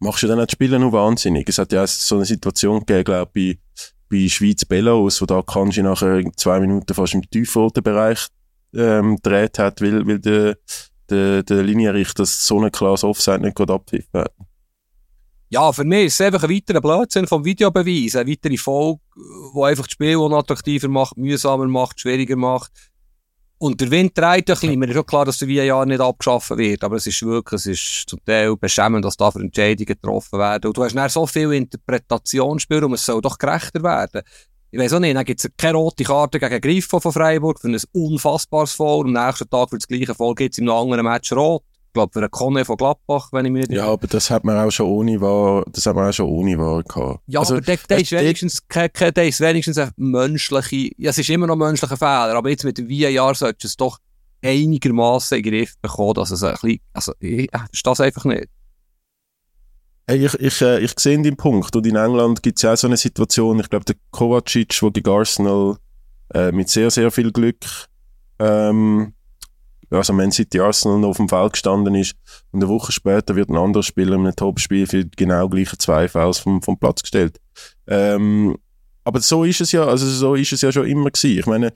[0.00, 1.48] machst du dann auch die Spieler nur wahnsinnig.
[1.48, 3.58] Es hat ja auch so eine Situation gegeben, glaube ich,
[4.12, 8.26] bei, Schweiz-Belarus, wo da Kanji nachher zwei Minuten fast im tiefroten Bereich
[8.74, 10.58] ähm, gedreht hat, weil, weil der,
[11.08, 14.32] der, der Linienrichter so eine klasse Offside nicht abpfiffen hat.
[15.48, 19.00] Ja, für mich ist es einfach ein weiterer Blödsinn vom Videobeweis, eine weitere Folge,
[19.54, 22.91] die einfach das Spiel unattraktiver macht, mühsamer macht, schwieriger macht.
[23.62, 24.76] Und der Wind dreht ein bisschen.
[24.76, 26.82] Mir ist schon klar, dass der VAR nicht abgeschaffen wird.
[26.82, 30.66] Aber es ist wirklich, es ist zum Teil beschämend, dass da für Entscheidungen getroffen werden.
[30.66, 34.22] Und du hast dann so viel Interpretationsspiel und es soll doch gerechter werden.
[34.72, 37.68] Ich weiss auch nicht, dann gibt es keine rote Karte gegen Griffo von Freiburg für
[37.68, 39.06] ein unfassbares Foul.
[39.06, 41.62] Am nächsten Tag für das gleiche Foul gibt es im anderen Match rot.
[41.92, 44.56] Ich glaube, für einen Kone von Gladbach, wenn ich mir Ja, aber das hat man
[44.56, 47.20] auch schon ohne Wahr, das hat man auch schon ohne Wahr gehabt.
[47.26, 51.18] Ja, also, aber der, der, ist wenigstens, der, der ist wenigstens ein menschliche, ja, es
[51.18, 53.98] ist immer noch ein menschlicher Fehler, aber jetzt mit dem VAR solltest du es doch
[54.42, 58.48] einigermaßen in den Griff bekommen, dass es ein bisschen, also, ich, ist das einfach nicht.
[60.06, 61.76] Hey, ich, ich, äh, ich sehe den Punkt.
[61.76, 64.90] Und in England gibt es ja auch so eine Situation, ich glaube, der Kovacic, der
[64.92, 65.76] gegen Arsenal
[66.32, 67.66] äh, mit sehr, sehr viel Glück
[68.38, 69.12] ähm,
[69.92, 72.14] also Man City Arsenal noch auf dem Feld gestanden ist
[72.50, 76.08] und eine Woche später wird ein anderer Spieler in einem Topspiel für genau gleiche zwei
[76.08, 77.40] Fouls vom, vom Platz gestellt.
[77.86, 78.56] Ähm,
[79.04, 81.38] aber so ist es ja, also so ist es ja schon immer gewesen.
[81.38, 81.72] Ich meine,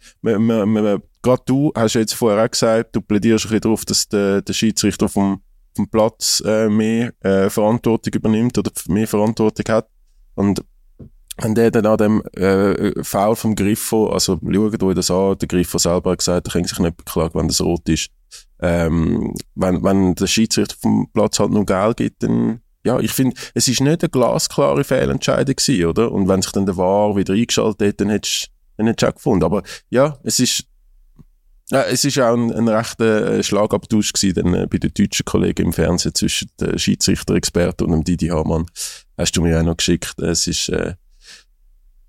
[1.23, 4.43] gerade du hast ja jetzt vorher auch gesagt, du plädierst ein bisschen darauf, dass der,
[4.43, 5.43] der Schiedsrichter vom,
[5.75, 9.89] vom Platz äh, mehr äh, Verantwortung übernimmt oder mehr Verantwortung hat.
[10.37, 10.63] Und
[11.39, 15.49] wenn der dann an dem äh, Foul vom Griffo, also schaut euch das an, der
[15.49, 18.09] Griffo selber hat gesagt, er kann sich nicht beklagen, wenn das rot ist.
[18.61, 23.37] Ähm, wenn, wenn der Schiedsrichter vom Platz halt nur Geld gibt, dann, ja, ich finde,
[23.55, 26.11] es ist nicht eine glasklare Fehlentscheidung gewesen, oder?
[26.11, 29.45] Und wenn sich dann der War wieder eingeschaltet hat, dann hättest du auch gefunden.
[29.45, 30.65] Aber ja, es ist,
[31.71, 35.27] ja, es ist auch ein, ein rechter äh, Schlagabtausch gewesen, dann, äh, bei den deutschen
[35.27, 38.67] Kollegen im Fernsehen zwischen den Schiedsrichter-Experten und dem Didi Hamann.
[39.19, 40.19] Hast du mir auch noch geschickt.
[40.21, 40.95] Es ist, äh,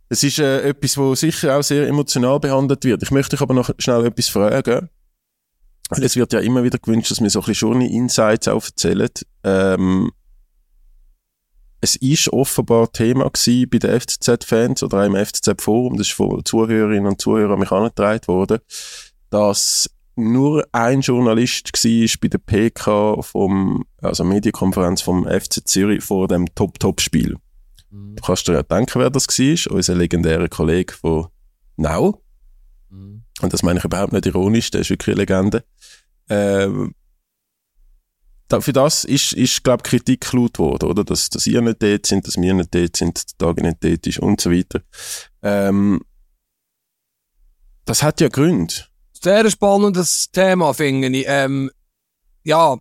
[0.10, 3.04] es ist äh, etwas, wo sicher auch sehr emotional behandelt wird.
[3.04, 4.90] Ich möchte dich aber noch schnell etwas fragen.
[5.90, 9.10] Es wird ja immer wieder gewünscht, dass wir so ein bisschen schon Insights auch erzählen.
[9.44, 10.12] Ähm,
[11.80, 16.44] es ist offenbar Thema gewesen bei den FCZ-Fans oder auch im FCZ-Forum, das ist von
[16.44, 18.60] Zuhörerinnen und Zuhörern mich angetragen worden,
[19.30, 26.28] dass nur ein Journalist war bei der PK vom, also Medienkonferenz vom FC Zürich vor
[26.28, 27.38] dem Top-Top-Spiel.
[27.98, 28.16] Mhm.
[28.16, 31.28] Du kannst dir ja denken, wer das war, unser legendärer Kollege von
[31.76, 32.22] Nau.
[32.90, 33.24] Mhm.
[33.42, 35.64] Und das meine ich überhaupt nicht ironisch, der ist wirklich eine Legende.
[36.30, 36.94] Ähm,
[38.48, 41.04] da, für das ist, ist glaube ich, Kritik laut worden, oder?
[41.04, 43.78] Dass, dass ihr nicht dort sind, dass wir nicht dort sind, dass der Tag nicht
[43.84, 44.82] dort ist und so weiter.
[45.42, 46.02] Ähm,
[47.86, 48.74] das hat ja Gründe.
[49.14, 51.26] Sehr spannendes Thema, finde ich.
[51.28, 51.72] Ähm,
[52.44, 52.78] ja,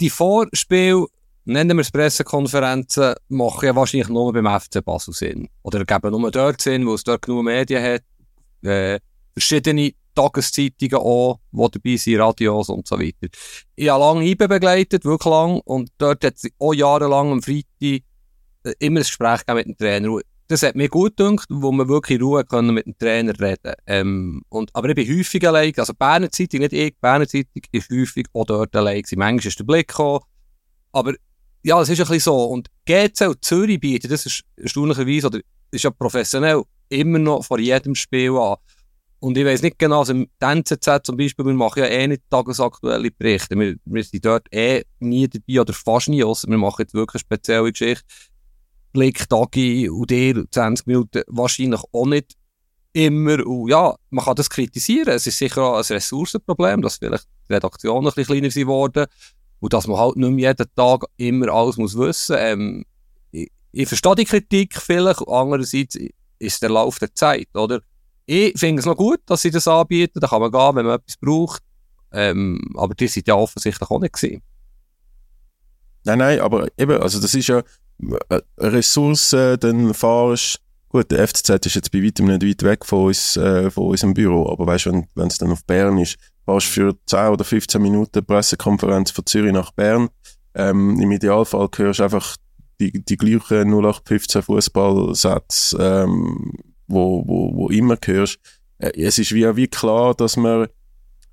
[0.00, 1.06] die Vorspiel
[1.48, 5.48] nennen wir es Pressekonferenzen, machen ja wahrscheinlich nur beim FC Basel Sinn.
[5.62, 8.02] Oder geben nur dort Sinn, wo es dort genug Medien hat.
[8.62, 9.00] Äh,
[9.32, 13.28] verschiedene Tageszeitungen auch, die dabei sind, Radios und so weiter.
[13.76, 17.64] Ich habe lange IBE begleitet, wirklich lang, und dort hat es auch jahrelang am Freitag
[17.80, 18.02] äh,
[18.80, 20.18] immer ein Gespräch mit dem Trainer.
[20.48, 23.74] Das hat mir gut gedacht, wo wir wirklich in Ruhe können mit dem Trainer reden
[23.86, 27.90] ähm, und Aber ich bin häufig allein, also Berner Zeitung, nicht ich, Berner Zeitung ist
[27.90, 29.18] häufig auch dort allein gewesen.
[29.18, 30.20] Manchmal ist der Blick gekommen,
[30.92, 31.14] aber
[31.62, 32.44] ja, es ist ein bisschen so.
[32.44, 35.40] Und GC Zürich bieten, das ist erstaunlicherweise, oder
[35.70, 38.56] ist ja professionell, immer noch vor jedem Spiel an.
[39.20, 42.22] Und ich weiß nicht genau, also im NZZ zum Beispiel, wir machen ja eh nicht
[42.30, 43.58] tagesaktuelle Berichte.
[43.58, 47.22] Wir, wir sind dort eh nie dabei oder fast nie, außer wir machen jetzt wirklich
[47.22, 48.04] eine spezielle Geschichte.
[48.92, 52.34] Blick, Tagi und dir 20 Minuten wahrscheinlich auch nicht
[52.92, 53.44] immer.
[53.44, 55.14] Und ja, man kann das kritisieren.
[55.14, 59.06] Es ist sicher auch ein Ressourcenproblem, dass vielleicht die Redaktion ein bisschen kleiner geworden
[59.60, 62.40] und dass man halt nicht mehr jeden Tag immer alles muss wissen muss.
[62.40, 62.84] Ähm,
[63.30, 65.98] ich, ich verstehe die Kritik vielleicht, andererseits
[66.38, 67.80] ist der Lauf der Zeit, oder?
[68.26, 70.96] Ich finde es noch gut, dass sie das anbieten, da kann man gehen, wenn man
[70.96, 71.62] etwas braucht.
[72.12, 74.42] Ähm, aber die sind ja offensichtlich auch nicht gewesen.
[76.04, 77.62] Nein, nein, aber eben, also das ist ja,
[78.28, 83.06] äh, Ressourcen dann fahrst, gut, der FCZ ist jetzt bei weitem nicht weit weg von,
[83.06, 86.16] uns, äh, von unserem Büro, aber weißt du, wenn es dann auf Bern ist,
[86.48, 90.08] fahrst für 10 oder 15 Minuten Pressekonferenz von Zürich nach Bern.
[90.54, 92.36] Ähm, Im Idealfall hörst du einfach
[92.80, 96.54] die, die gleichen 0815 Fußballsätze, ähm,
[96.86, 98.38] wo, wo, wo immer hörst.
[98.78, 100.68] Äh, es ist wie, wie klar, dass man,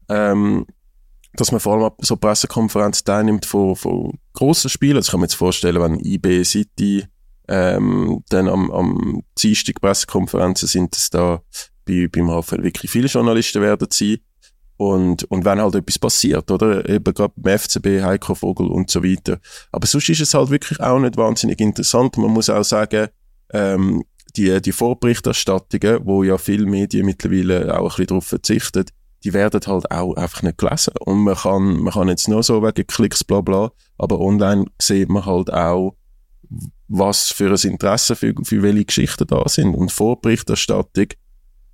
[0.09, 0.65] ähm,
[1.35, 4.97] dass man vor allem so Pressekonferenz teilnimmt von, von grossen Spielen.
[4.97, 7.05] Also ich kann mir jetzt vorstellen, wenn IB City
[7.47, 11.41] ähm, dann am, am Dienstag Pressekonferenzen sind es da
[11.85, 14.17] bei, beim HFL wirklich viele Journalisten werden sein.
[14.77, 16.87] Und, und wenn halt etwas passiert, oder?
[16.89, 19.39] Eben gerade beim FCB, Heiko Vogel und so weiter.
[19.71, 22.17] Aber sonst ist es halt wirklich auch nicht wahnsinnig interessant.
[22.17, 23.07] Man muss auch sagen,
[23.51, 24.03] ähm,
[24.35, 28.85] die, die Vorberichterstattungen, wo ja viele Medien mittlerweile auch ein bisschen darauf verzichten,
[29.23, 30.93] die werden halt auch einfach nicht gelesen.
[30.99, 35.09] Und man kann, man kann jetzt nur so wegen Klicks bla bla, aber online sieht
[35.09, 35.95] man halt auch,
[36.87, 39.73] was für ein Interesse für, für welche Geschichten da sind.
[39.73, 41.07] Und Vorberichterstattung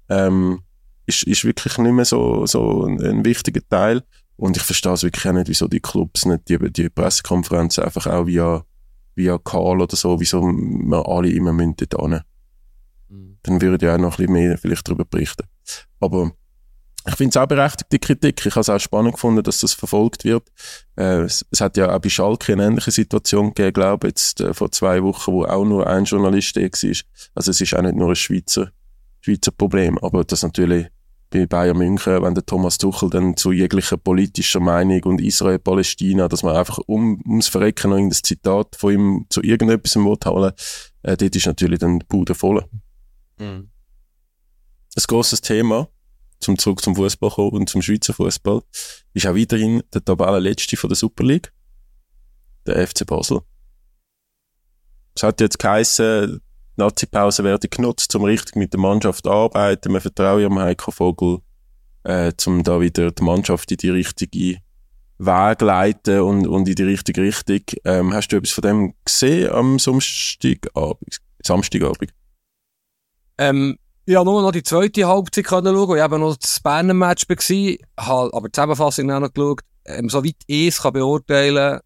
[0.10, 0.62] ähm,
[1.06, 4.04] ist, ist wirklich nicht mehr so, so ein, ein wichtiger Teil.
[4.36, 8.08] Und ich verstehe es wirklich auch nicht, wieso die Clubs nicht die, die Pressekonferenzen einfach
[8.08, 8.64] auch via,
[9.16, 12.22] via Call oder so, wieso wir alle immer müssen dort hin.
[13.10, 13.38] Mhm.
[13.44, 15.48] Dann würde ich auch noch ein bisschen mehr vielleicht darüber berichten.
[16.00, 16.32] Aber
[17.08, 18.46] ich finde es auch berechtigte Kritik.
[18.46, 20.48] Ich habe es auch spannend gefunden, dass das verfolgt wird.
[20.96, 24.42] Äh, es, es, hat ja auch bei Schalke eine ähnliche Situation gegeben, glaube ich, jetzt
[24.42, 26.96] äh, vor zwei Wochen, wo auch nur ein Journalist da war.
[27.36, 28.72] Also es ist auch nicht nur ein Schweizer,
[29.22, 30.88] Schweizer Problem, aber das natürlich
[31.32, 36.44] bei Bayern München, wenn der Thomas Tuchel dann zu jeglicher politischer Meinung und Israel-Palästina, dass
[36.44, 40.52] man einfach um, ums Verrecken noch irgendein Zitat von ihm zu irgendetwas im Wort holen,
[41.04, 42.66] äh, dort ist natürlich dann die Bude voll.
[43.40, 43.70] Mhm.
[44.94, 45.88] Ein grosses Thema,
[46.42, 48.62] zum zurück zum Fußball kommen und zum Schweizer Fußball,
[49.14, 51.54] ist auch weiterhin der Tabellenletzte von der Super League,
[52.66, 53.40] der FC Basel.
[55.16, 56.42] Es hat jetzt geheissen,
[56.82, 59.94] die Nazi-Pause werde genutzt, um richtig mit der Mannschaft zu arbeiten.
[59.94, 61.40] Wir vertrauen am Heiko Vogel,
[62.04, 64.58] äh, um da wieder die Mannschaft in die richtige
[65.20, 67.62] Weg leiten und, und in die richtige Richtung.
[67.86, 71.18] Ähm, hast du etwas von dem gesehen am Samstagabend?
[71.44, 72.12] Samstagabend?
[73.38, 73.78] Ähm,
[74.10, 75.96] habe nur noch die zweite Halbzeit schauen.
[75.96, 79.62] Ich habe noch das Berner Match war, aber die Zusammenfassung noch geschaut.
[79.86, 81.80] Ähm, soweit ich es kann beurteilen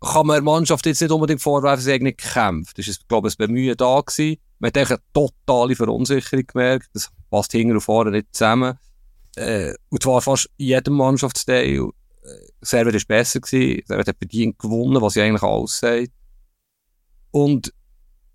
[0.00, 2.78] kann man der Mannschaft jetzt nicht unbedingt vorwerfen, sie nicht gekämpft.
[2.78, 4.36] Es ist, glaube ich, ein Bemühen da gewesen.
[4.60, 6.88] Man hat eine totale Verunsicherung gemerkt.
[6.94, 8.78] Das passt hinten und vorne nicht zusammen.
[9.36, 11.80] Äh, und zwar fast in jedem Mannschaftsteil.
[11.80, 12.28] Äh,
[12.60, 13.82] Servet ist besser gewesen.
[13.86, 16.12] Servet hat bedient gewonnen, was ja eigentlich alles sagt.
[17.30, 17.72] Und,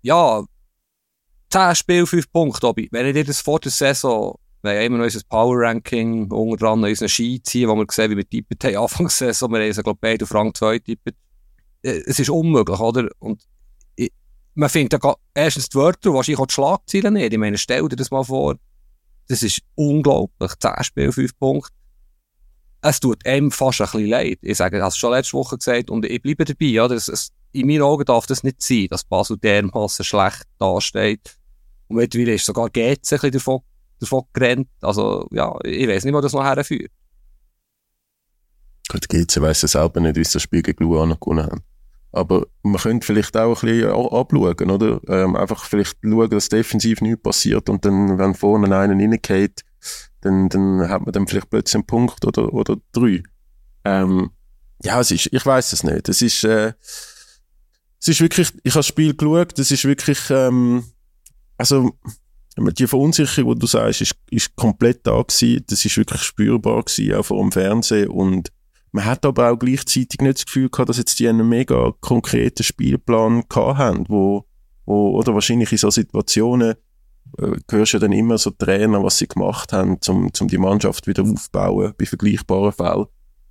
[0.02, 0.44] ja,
[1.50, 2.88] 10 Spiele, 5 Punkte, Obi.
[2.90, 6.66] Wenn ich dir das vor der Saison, wir haben immer noch unser Power Ranking unter
[6.66, 9.90] dran unseren Ski ziehen, wo wir sehen, wie wir tippen haben, Anfangssaison, wir haben, glaube
[9.90, 11.12] ich, beide Frank 2 tippen.
[11.84, 13.08] Äh, es ist unmöglich, oder?
[13.18, 13.42] Und
[13.94, 14.10] ich,
[14.54, 17.32] man findet ja erstens die Wörter, wahrscheinlich auch die Schlagzeilen nicht.
[17.32, 18.56] Ich meine, stell dir das mal vor.
[19.28, 20.52] Das ist unglaublich.
[20.58, 21.72] 10 Spiele, 5 Punkte.
[22.82, 24.38] Es tut einem fast ein bisschen leid.
[24.42, 26.82] Ich sage, ich habe es schon letzte Woche gesagt und ich bleibe dabei.
[26.82, 26.94] Oder?
[26.94, 31.38] Es, es, in meinen Augen darf das nicht sein, dass Basel dermaßen schlecht dasteht.
[31.88, 33.60] Und mittlerweile ist sogar GC ein bisschen davon,
[34.00, 34.68] davon gerannt.
[34.82, 36.90] Also, ja, ich weiß nicht, wo das noch herführt.
[38.90, 41.62] Gut, GC weiss ja selber nicht, wie sie das Spiel gegen Luana gewonnen haben.
[42.14, 45.00] Aber man könnte vielleicht auch ein bisschen abschauen, oder?
[45.08, 49.64] Ähm, einfach vielleicht schauen, dass defensiv nichts passiert und dann, wenn vorne einer reingeht,
[50.20, 53.24] dann, dann hat man dann vielleicht plötzlich einen Punkt oder, oder drei.
[53.84, 54.30] Ähm,
[54.84, 56.08] ja, es ist, ich weiß es nicht.
[56.08, 56.72] Es ist, äh,
[58.00, 60.84] es ist wirklich, ich habe das Spiel geschaut, es ist wirklich, ähm,
[61.56, 61.90] also,
[62.56, 65.64] die Verunsicherung, die du sagst, ist, ist komplett da gewesen.
[65.66, 68.08] Das ist wirklich spürbar gewesen, auch vor dem Fernsehen.
[68.08, 68.52] Und
[68.94, 72.62] man hat aber auch gleichzeitig nicht das Gefühl gehabt, dass jetzt die einen mega konkreten
[72.62, 74.44] Spielplan gehabt haben, wo,
[74.86, 76.76] wo, oder wahrscheinlich in so Situationen,
[77.38, 80.58] äh, hörst du ja dann immer so Trainer, was sie gemacht haben, um, um die
[80.58, 83.06] Mannschaft wieder aufzubauen, bei vergleichbaren Fällen.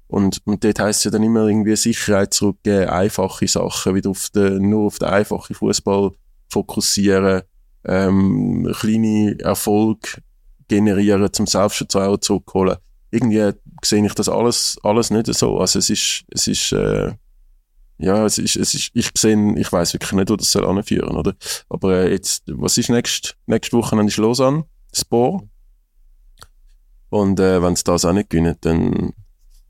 [0.08, 4.30] Und, und dort heisst es ja dann immer irgendwie Sicherheit zurückgeben, einfache Sachen, wieder auf
[4.30, 6.12] den, nur auf den einfachen Fußball
[6.48, 7.42] fokussieren,
[7.84, 10.22] ähm, kleine Erfolg
[10.70, 12.78] generieren, zum Selbstschutz auch zurückholen
[13.14, 13.52] irgendwie
[13.84, 15.60] sehe ich das alles, alles nicht so.
[15.60, 17.14] Also es ist, es ist, äh,
[18.00, 21.16] ja, es ist, es ist, ich sehe, ich weiß wirklich nicht, wo das soll anführen,
[21.16, 21.36] oder?
[21.70, 25.44] Aber äh, jetzt, was ist nächste, nächste Woche ist Lausanne, Sport.
[27.10, 29.14] Und äh, wenn es das auch nicht gewinnen, dann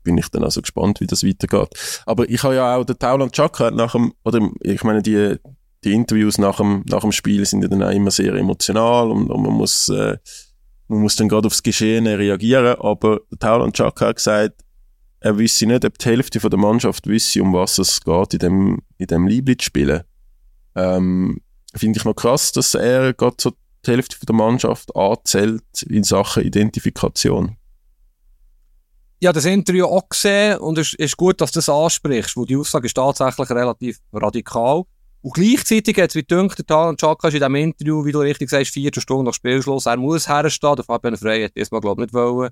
[0.02, 1.68] bin ich dann also gespannt, wie das weitergeht.
[2.06, 5.36] Aber ich habe ja auch der Tauland Chakra nach dem, oder ich meine, die,
[5.84, 9.30] die Interviews nach dem, nach dem Spiel sind ja dann auch immer sehr emotional und,
[9.30, 10.16] und man muss äh,
[10.88, 14.64] man muss dann gerade aufs Geschehen reagieren, aber Tauland Chaka hat gesagt,
[15.20, 18.38] er wisse nicht, ob die Hälfte von der Mannschaft wisse, um was es geht, in
[18.40, 20.02] dem, in dem Liebling spielen.
[20.74, 21.40] Ähm,
[21.74, 23.52] Finde ich noch krass, dass er gerade so
[23.86, 27.56] die Hälfte der Mannschaft anzählt in Sachen Identifikation.
[29.20, 32.56] Ja, das Interview auch gesehen und es ist gut, dass du das ansprichst, weil die
[32.56, 34.82] Aussage ist tatsächlich relativ radikal.
[35.24, 38.12] Und gleichzeitig hat es wie dünkt, der Tal und Chaka ist in diesem Interview, wie
[38.12, 41.80] du richtig sagst, vier Stunden nach Spielschluss, er muss herstehen, der Fabian Frey hat diesmal,
[41.80, 42.50] glaube ich, nicht wollen.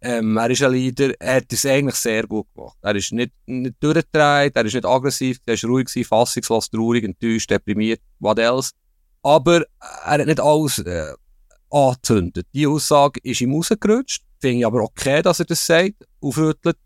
[0.00, 2.76] Ähm, er ist ein Leader, er hat es eigentlich sehr gut gemacht.
[2.82, 7.02] Er ist nicht, nicht durchgedreht, er ist nicht aggressiv, er ist ruhig gewesen, fassungslos, traurig,
[7.02, 8.70] enttäuscht, deprimiert, what else.
[9.24, 11.14] Aber er hat nicht alles äh,
[11.68, 12.46] angezündet.
[12.54, 16.76] Die Aussage ist ihm rausgerutscht, finde ich aber okay, dass er das sagt, aufrüttelt.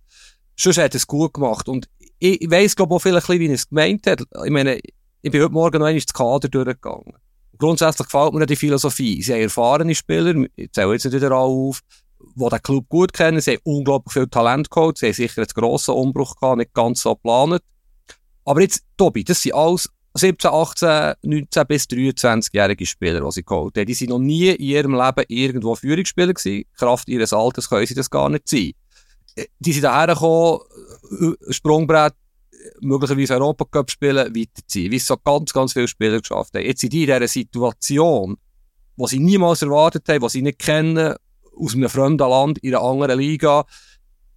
[0.57, 1.69] Sonst hat er es gut gemacht.
[1.69, 1.87] Und
[2.19, 4.23] ich, ich weiss, glaube ich, auch vielleicht, wie er es gemeint hat.
[4.23, 4.81] Ich meine,
[5.23, 7.15] ich bin heute Morgen noch einmal ins Kader durchgegangen.
[7.59, 9.21] Grundsätzlich gefällt mir die Philosophie.
[9.23, 11.81] Sie haben erfahrene Spieler, ich zähle jetzt nicht wieder auf,
[12.21, 13.41] die den Club gut kennen.
[13.41, 14.99] Sie haben unglaublich viel Talent geholt.
[14.99, 17.63] Sie haben sicher einen grossen Umbruch gehabt, nicht ganz so geplant.
[18.45, 23.77] Aber jetzt, Tobi, das sind alles 17, 18, 19 bis 23-jährige Spieler, die sie geholt
[23.77, 23.87] haben.
[23.87, 26.65] Die sind noch nie in ihrem Leben irgendwo Führungsspieler gewesen.
[26.77, 28.73] Kraft ihres Alters können sie das gar nicht sein.
[29.35, 30.61] Äh, die sind daher gekommen,
[31.51, 32.15] Sprungbrett,
[32.81, 34.91] möglicherweise Europacup spielen, weiterziehen.
[34.91, 36.65] Wie es so ganz, ganz viele Spieler geschafft haben.
[36.65, 38.37] Jetzt sind die in dieser Situation,
[38.97, 41.15] die sie niemals erwartet haben, die sie nicht kennen,
[41.57, 43.65] aus einem fremden Land, in einer anderen Liga,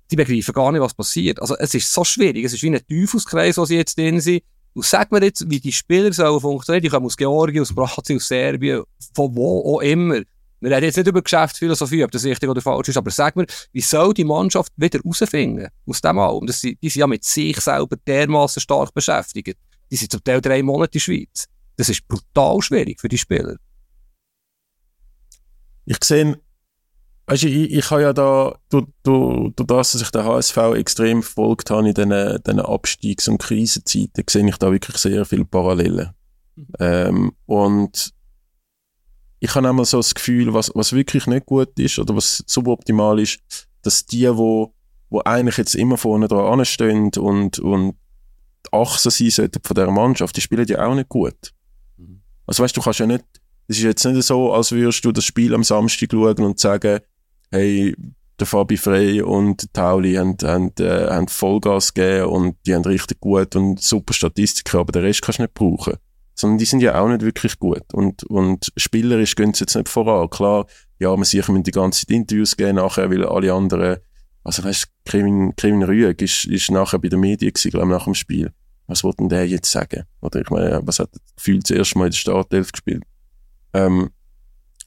[0.10, 1.42] die begreifen gar nicht, was passiert.
[1.42, 2.44] Also, es ist so schwierig.
[2.44, 4.44] Es ist wie ein Teufelskreis, wo sie jetzt drin sind.
[4.74, 6.84] Und sag mir jetzt, wie die Spieler sollen funktionieren.
[6.84, 10.22] Die kommen aus Georgien, aus Brasilien, aus Serbien, von wo auch immer.
[10.62, 13.48] Wir reden jetzt nicht über Geschäftsphilosophie, ob das richtig oder falsch ist, aber sag mir,
[13.74, 16.46] wie soll die Mannschaft wieder rausfinden aus dem Album?
[16.46, 19.58] Das die sind ja mit sich selber dermaßen stark beschäftigt.
[19.90, 21.48] Die sind zum Teil drei Monate in der Schweiz.
[21.78, 23.56] Das ist brutal schwierig für die Spieler.
[25.86, 26.40] Ich sehe,
[27.26, 30.58] weißt du, ich, ich habe ja da, durch, durch, durch das, dass ich den HSV
[30.76, 35.46] extrem verfolgt habe in diesen, diesen Abstiegs- und Krisenzeiten, sehe ich da wirklich sehr viele
[35.46, 36.12] Parallelen.
[36.56, 36.68] Mhm.
[36.80, 38.14] Ähm, und
[39.44, 43.20] ich habe einmal so das Gefühl, was, was wirklich nicht gut ist oder was suboptimal
[43.20, 43.40] ist,
[43.82, 44.72] dass die, wo,
[45.10, 47.96] wo eigentlich jetzt immer vorne dran anstehen und, und
[48.68, 51.54] die Achse sein sollten von dieser Mannschaft, die spielen ja auch nicht gut.
[51.98, 52.22] Mhm.
[52.46, 53.26] Also weißt du, kannst ja nicht,
[53.68, 57.00] es ist jetzt nicht so, als würdest du das Spiel am Samstag schauen und sagen,
[57.50, 57.96] hey,
[58.40, 63.20] der Fabi Frey und Tauli haben, haben, äh, haben Vollgas gegeben und die haben richtig
[63.20, 65.98] gut und super Statistiken, aber den Rest kannst du nicht brauchen
[66.34, 67.94] sondern die sind ja auch nicht wirklich gut.
[67.94, 70.30] Und, und spielerisch gehen sie jetzt nicht voran.
[70.30, 70.66] Klar,
[71.00, 73.98] ja, man sicher mit die ganze Zeit Interviews gehen nachher, weil alle anderen,
[74.44, 77.92] also weißt du, Kevin, Kevin Rüeg ist, ist nachher bei den Medien gewesen, glaube ich,
[77.92, 78.52] nach dem Spiel.
[78.88, 80.04] Was wollte denn der jetzt sagen?
[80.22, 83.04] Oder ich meine, was hat das erste Mal in der Startelf gespielt?
[83.74, 84.10] Ähm,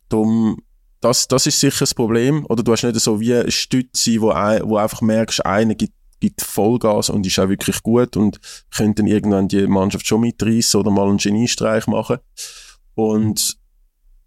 [0.08, 0.62] darum,
[1.00, 2.46] das, das ist sicher das Problem.
[2.48, 5.94] Oder du hast nicht so wie eine Stütze, wo, ein, wo einfach merkst, einer gibt
[6.24, 8.40] gibt Vollgas und ist auch wirklich gut und
[8.74, 12.16] könnte dann irgendwann die Mannschaft schon mitreißen oder mal einen Geniestreich machen.
[12.94, 13.58] Und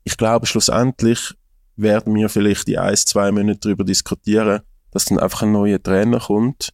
[0.03, 1.33] ich glaube, schlussendlich
[1.75, 6.19] werden wir vielleicht die ein, zwei Monate darüber diskutieren, dass dann einfach ein neuer Trainer
[6.19, 6.69] kommt,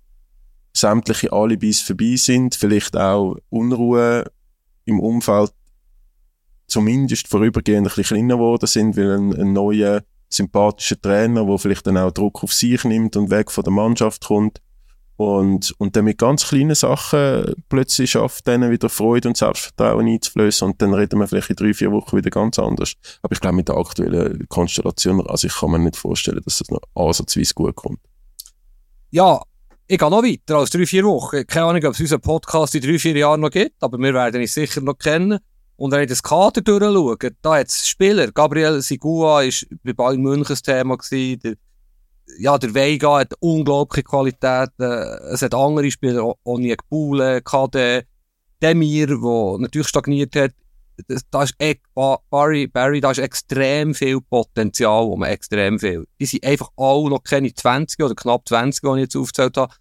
[0.74, 4.26] sämtliche Alibis vorbei sind, vielleicht auch Unruhe
[4.84, 5.54] im Umfeld
[6.68, 11.88] zumindest vorübergehend ein bisschen kleiner geworden sind, weil ein, ein neuer sympathischer Trainer, der vielleicht
[11.88, 14.60] dann auch Druck auf sich nimmt und weg von der Mannschaft kommt,
[15.16, 20.68] und, und dann mit ganz kleinen Sachen plötzlich schafft, denen wieder Freude und Selbstvertrauen einzuflößen
[20.68, 22.94] und dann reden wir vielleicht in drei, vier Wochen wieder ganz anders.
[23.22, 26.70] Aber ich glaube, mit der aktuellen Konstellation, also ich kann mir nicht vorstellen, dass das
[26.70, 28.00] noch ansatzweise gut kommt.
[29.12, 29.42] Ja,
[29.86, 31.46] ich gehe noch weiter als drei, vier Wochen.
[31.46, 34.42] Keine Ahnung, ob es unseren Podcast in drei, vier Jahren noch gibt, aber wir werden
[34.42, 35.40] ihn sicher noch kennen.
[35.76, 38.32] Und wenn ich das Kader durchschaue, da hat es Spieler.
[38.32, 39.52] Gabriel Sigua war
[39.84, 41.58] bei Bayern München das Thema gewesen,
[42.40, 44.70] ja, der Veiga hat unglaubliche Qualität.
[44.80, 48.04] Es hat andere Spieler, Oniek Bule, KD,
[48.62, 50.52] Demir, der natürlich stagniert hat.
[51.32, 51.56] Da ist
[52.30, 56.06] Barry, Barry, da ist extrem viel Potenzial, wo man extrem viel.
[56.20, 59.74] Die sind einfach alle noch keine 20 oder knapp 20, die ich jetzt aufgezählt habe.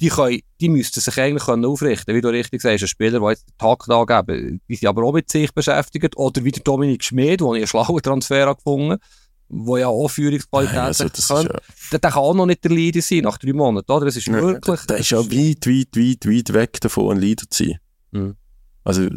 [0.00, 3.30] Die, können, die müssten sich eigentlich können aufrichten wie du richtig sagst, ein Spieler, der
[3.30, 6.16] jetzt den Takt angeben, die sind aber auch mit sich beschäftigt.
[6.18, 9.00] Oder wie der Dominik Schmid, ich einen schlauen Transfer gefunden habe
[9.48, 11.98] wo ja auch Führungsqualität also das kann, ja.
[11.98, 14.06] der, kann auch noch nicht der Leader sein nach drei Monaten, oder?
[14.06, 14.80] Es ist ja, wirklich...
[14.80, 17.78] Der, der ist ja weit, weit, weit, weit weg davon, ein Leader zu sein.
[18.10, 18.36] Mhm.
[18.84, 19.08] Also,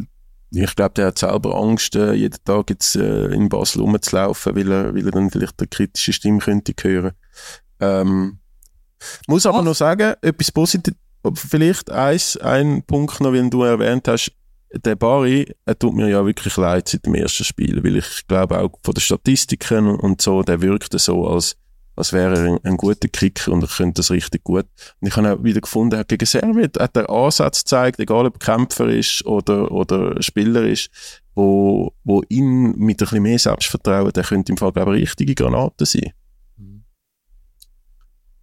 [0.52, 4.70] ich glaube, der hat selber Angst, äh, jeden Tag jetzt äh, in Basel rumzulaufen, weil
[4.70, 7.12] er, weil er dann vielleicht eine kritische Stimme könnte hören.
[7.78, 8.38] Ähm,
[9.26, 9.64] muss aber Was?
[9.64, 10.98] noch sagen, etwas Positives,
[11.34, 14.32] vielleicht eins, ein Punkt noch, den du erwähnt hast,
[14.72, 18.58] der Barry, er tut mir ja wirklich leid seit dem ersten Spiel, weil ich glaube
[18.58, 21.56] auch von den Statistiken und so, der wirkt so, als,
[21.96, 24.66] als wäre er ein, ein, guter Kicker und er könnte das richtig gut.
[25.00, 28.26] Und ich habe auch wieder gefunden, er hat gegen Servet hat er Ansatz gezeigt, egal
[28.26, 30.90] ob Kämpfer ist oder, oder Spieler ist,
[31.34, 35.34] wo, wo ihn mit ein bisschen mehr Selbstvertrauen, der könnte im Fall, glaube ich, richtige
[35.34, 36.12] Granate sein.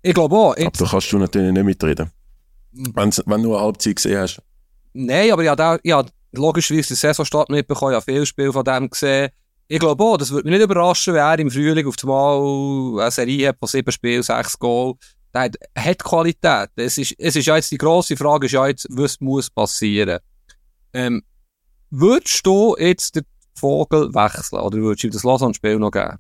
[0.02, 0.58] Ich glaube auch.
[0.58, 2.12] Aber da kannst du natürlich nicht mitreden.
[2.72, 2.94] Mhm.
[2.96, 4.42] Wenn, du eine Halbzeit gesehen hast.
[4.94, 8.90] Nein, aber habe, ich habe logischerweise den Saisonstart mitbekommen, ich habe viele Spiele von dem
[8.90, 9.30] gesehen.
[9.68, 13.12] Ich glaube auch, das würde mich nicht überraschen, wenn er im Frühling auf einmal eine
[13.12, 14.94] Serie hat von sieben Spielen, sechs Goal.
[15.34, 16.70] Der hat, hat Qualität.
[16.76, 20.20] Es ist, es ist ja jetzt die grosse Frage, ist ja jetzt, was muss passieren?
[20.94, 21.22] Ähm,
[21.90, 23.26] würdest du jetzt den
[23.56, 26.18] Vogel wechseln oder würdest du ihm das Lausanne-Spiel noch geben?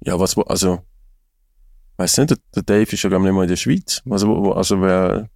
[0.00, 0.80] Ja, was, also,
[1.98, 4.02] weiß nicht, der Dave ist ja, ich, nicht mal in der Schweiz.
[4.10, 5.28] Also, also wer,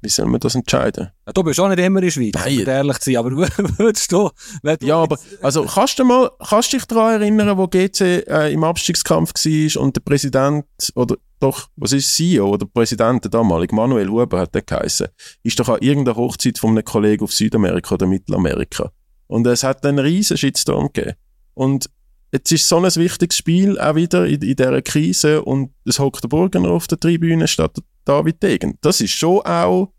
[0.00, 1.10] wie soll man das entscheiden?
[1.26, 2.66] Ja, du bist auch nicht immer in der Schweiz, Nein.
[2.66, 3.30] ehrlich zu sein, aber
[3.78, 4.30] würdest du,
[4.62, 8.64] du Ja, aber, also, kannst du mal, kannst dich daran erinnern, wo GC äh, im
[8.64, 14.08] Abstiegskampf war und der Präsident, oder doch, was ist CEO oder Präsident der damalige, Manuel
[14.08, 15.08] Huber hat der geheißen,
[15.42, 18.90] ist doch an irgendeiner Hochzeit von einem Kollegen auf Südamerika oder Mittelamerika.
[19.26, 21.16] Und es hat einen riesen Shitstorm gegeben.
[21.54, 21.90] Und
[22.32, 26.24] jetzt ist so ein wichtiges Spiel auch wieder in, in dieser Krise und es hockt
[26.24, 27.78] der Burgener auf der Tribüne statt
[28.08, 28.78] David Degen.
[28.80, 29.92] Das ist schon auch,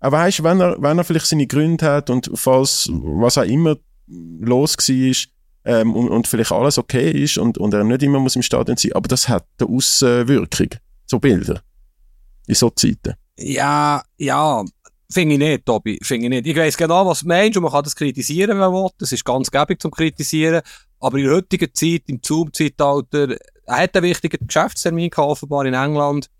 [0.00, 3.76] auch weißt, wenn er, wenn er vielleicht seine Gründe hat und falls was auch immer
[4.06, 5.14] los war,
[5.66, 8.76] ähm, und, und vielleicht alles okay ist und, und er nicht immer muss im Stadion
[8.76, 10.68] sein, aber das hat eine Auswirkung,
[11.06, 11.60] so Bilder,
[12.46, 13.14] in so Zeiten.
[13.36, 14.64] Ja, ja,
[15.10, 16.46] finde ich nicht, Tobi, finde ich nicht.
[16.46, 19.10] Ich weiss genau, was du meinst und man kann das kritisieren, wenn man will, das
[19.10, 20.62] ist ganz gäbig zum Kritisieren,
[21.00, 23.36] aber in der heutigen Zeit, im Zoom-Zeitalter,
[23.66, 26.30] er hat einen wichtigen Geschäftstermin offenbar in England,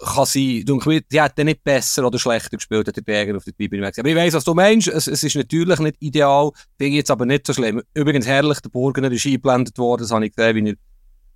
[0.00, 0.64] kann sein,
[1.10, 4.16] die hat nicht besser oder schlechter gespielt, hat der Berger auf der Tribüne Aber ich
[4.16, 7.52] weiss, was du meinst, es, es ist natürlich nicht ideal, finde jetzt aber nicht so
[7.52, 7.82] schlimm.
[7.94, 10.76] Übrigens herrlich, der Burgener ist eingeblendet worden, das habe ich gesehen, wie er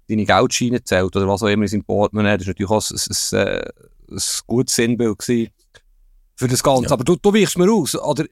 [0.09, 3.39] deine Geldscheine zählt oder was auch immer in seinem Portemonnaie, das war natürlich auch ein,
[3.39, 5.53] ein, ein, ein gutes Sinnbild gewesen
[6.35, 6.85] für das Ganze.
[6.85, 6.93] Ja.
[6.93, 8.25] Aber du, du weichst mir aus, oder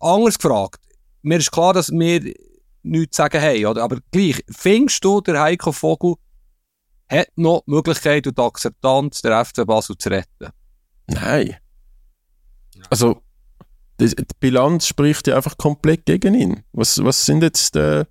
[0.00, 0.80] anders gefragt,
[1.22, 2.34] mir ist klar, dass wir
[2.82, 3.82] nichts zu sagen haben, oder?
[3.82, 6.14] aber gleich, findest du, der Heiko Vogel
[7.10, 10.52] hat noch die Möglichkeit und die Akzeptanz, der FC Basel zu retten?
[11.06, 11.56] Nein.
[12.88, 13.22] Also,
[13.98, 16.62] die, die Bilanz spricht ja einfach komplett gegen ihn.
[16.72, 18.04] Was, was sind jetzt äh,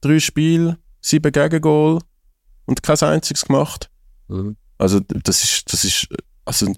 [0.00, 1.98] drei Spiele, sieben Gegengol
[2.66, 3.90] und kein einziges gemacht?
[4.28, 4.56] Mhm.
[4.78, 6.08] Also, das ist, das ist,
[6.44, 6.72] also,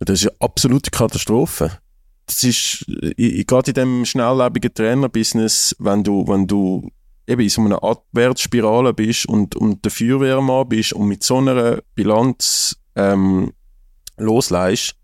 [0.00, 1.78] das ist eine absolute Katastrophe
[2.26, 2.84] das ist,
[3.46, 6.90] gerade in dem schnelllebigen Trainerbusiness, wenn du, wenn du
[7.26, 11.82] eben in so einer Abwärtsspirale bist und, und der Feuerwehrmann bist und mit so einer
[11.94, 13.52] Bilanz ähm,
[14.16, 14.94] losleist,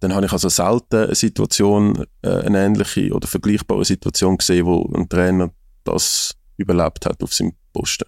[0.00, 4.90] dann habe ich also selten eine Situation, äh, eine ähnliche oder vergleichbare Situation gesehen, wo
[4.94, 5.50] ein Trainer
[5.84, 8.04] das überlebt hat auf seinem Posten.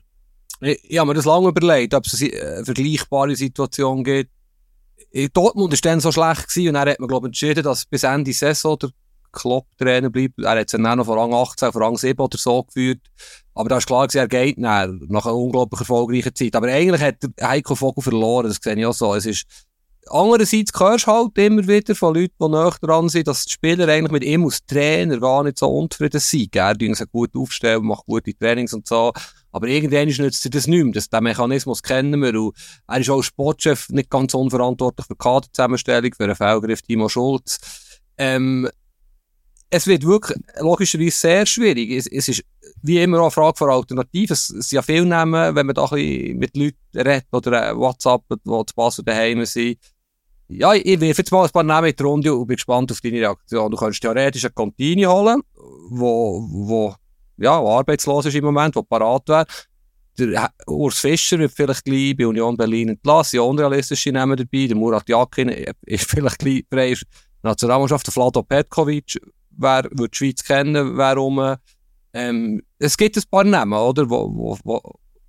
[0.61, 4.31] Ich, habe mir das lange überlegt, ob es eine vergleichbare Situation gibt.
[5.33, 8.03] Dortmund war dann so schlecht gewesen, und dann hat man, glaube ich, entschieden, dass bis
[8.03, 8.91] Ende Saison der
[9.33, 10.39] Klopp Trainer bleibt.
[10.39, 13.01] Er hat es dann noch vor Rang 18, vor Rang 7 oder so geführt.
[13.55, 16.55] Aber da ist klar er geht dann, nach einer unglaublich erfolgreichen Zeit.
[16.55, 19.15] Aber eigentlich hat Heiko Vogel verloren, das sehe ich auch so.
[19.15, 19.47] Es ist,
[20.09, 23.89] andererseits hörst du halt immer wieder von Leuten, die näher dran sind, dass die Spieler
[23.89, 26.55] eigentlich mit ihm als Trainer gar nicht so unzufrieden sind.
[26.55, 29.13] Er tut sich gut aufstellen, macht gute Trainings und so.
[29.53, 31.03] Aber irgendwann nützt er das nicht mehr.
[31.03, 32.39] Den Mechanismus kennen wir.
[32.39, 32.55] Und
[32.87, 37.59] er ist auch Sportchef nicht ganz unverantwortlich für die Kaderzusammenstellung, für einen Fehlgriff Timo Schulz.
[38.19, 38.69] Ähm,
[39.71, 41.91] es wird wirklich logischerweise sehr schwierig.
[41.91, 42.45] Es, es ist
[42.83, 44.33] wie immer auch eine Frage von Alternativen.
[44.33, 47.71] Es, es sind ja viele Namen, wenn man da ein bisschen mit Leuten redet oder
[47.71, 49.79] äh, WhatsApp, die zu Basel daheim sind.
[50.49, 53.01] Ja, ich werfe jetzt mal ein paar Namen in die Runde und bin gespannt auf
[53.01, 53.71] deine Reaktion.
[53.71, 55.43] Du kannst theoretisch einen Contini holen,
[55.91, 56.95] wo, wo
[57.37, 59.47] ja, arbeitslos ist im Moment, der parat wäre.
[60.19, 64.67] Der Urs Fischer wird vielleicht gleich bei Union Berlin entlassen, ja, unrealistische Namen dabei.
[64.67, 66.95] Der Murat Yakin ist vielleicht gleich frei.
[67.43, 69.19] Nationalmannschaft, der Vlado Petkovic,
[69.57, 71.57] wer würde die Schweiz kennen, wer rum.
[72.13, 74.59] Ähm, es gibt ein paar Namen, oder, wo, wo,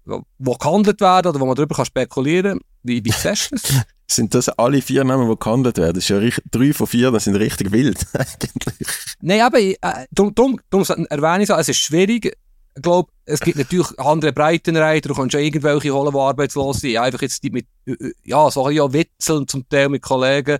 [0.05, 2.67] wo, wo gehandelt werden oder wo man darüber spekulieren kann.
[2.83, 3.85] Wie, wie siehst du das?
[4.07, 5.95] sind das alle vier Namen, die gehandelt werden?
[5.95, 8.87] Das ist ja richtig, drei von vier, das sind richtig wild, eigentlich.
[9.21, 9.75] Nein, aber äh,
[10.11, 12.37] darum, darum, darum erwähne ich es, es ist schwierig.
[12.75, 16.97] Ich glaube, es gibt natürlich andere Breitenreiter, du kannst ja irgendwelche holen, die arbeitslos sind.
[16.97, 20.59] Einfach jetzt die mit, äh, äh, ja, so ein bisschen witzeln zum Teil mit Kollegen.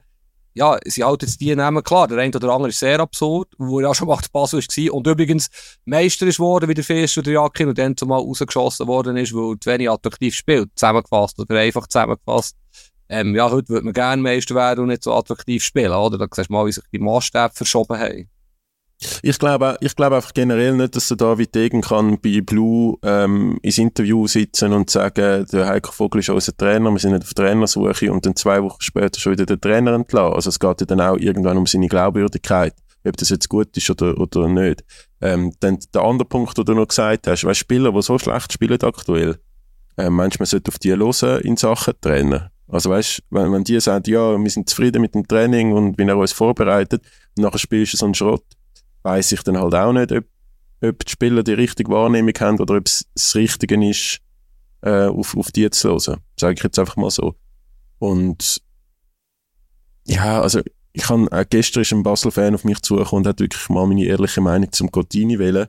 [0.57, 2.07] Ja, sie halten jetzt die Namen klar.
[2.07, 4.93] Der eine oder andere ist sehr absurd, wo auch schon mal der Basel war.
[4.95, 5.49] Und übrigens
[5.85, 9.55] Meister ist worden, wie der Fisch oder Jakin, und dann zumal rausgeschossen worden ist, weil
[9.63, 10.71] er wenig attraktiv spielt.
[10.75, 12.57] Zusammengefasst oder einfach zusammengefasst.
[13.07, 16.17] Ähm, ja, heute würde man gerne Meister werden und nicht so attraktiv spielen, oder?
[16.17, 18.29] Da siehst du mal, wie sich die Maßstäbe verschoben haben.
[19.21, 23.59] Ich glaube, ich glaube einfach generell nicht, dass der David Degen kann bei Blue ähm,
[23.61, 27.33] ins Interview sitzen und sagen, der Heiko Vogel ist unser Trainer, wir sind nicht auf
[27.35, 30.33] Trainersuche und dann zwei Wochen später schon wieder den Trainer entlassen.
[30.33, 32.73] Also es geht ja dann auch irgendwann um seine Glaubwürdigkeit,
[33.05, 34.83] ob das jetzt gut ist oder, oder nicht.
[35.21, 38.51] Ähm, dann der andere Punkt, den du noch gesagt hast, weißt, Spieler, die so schlecht
[38.51, 39.37] spielen aktuell,
[39.97, 42.51] äh, manchmal sollte auf die hören in Sachen Trainer.
[42.67, 46.03] Also weißt, wenn, wenn die sagen, ja, wir sind zufrieden mit dem Training und wie
[46.03, 47.03] er uns vorbereitet,
[47.37, 48.43] und nachher spielst du so einen Schrott,
[49.07, 50.25] weiß ich dann halt auch nicht, ob,
[50.83, 54.19] ob die Spieler die richtige Wahrnehmung haben oder ob es das Richtige ist,
[54.81, 56.19] äh, auf, auf die zu hören.
[56.37, 57.35] Sage ich jetzt einfach mal so.
[57.99, 58.61] Und
[60.05, 60.61] ja, also
[60.93, 64.05] ich habe äh, gestern ist ein Basel-Fan auf mich zugekommen und hat wirklich mal meine
[64.05, 65.67] ehrliche Meinung zum Contini wählen.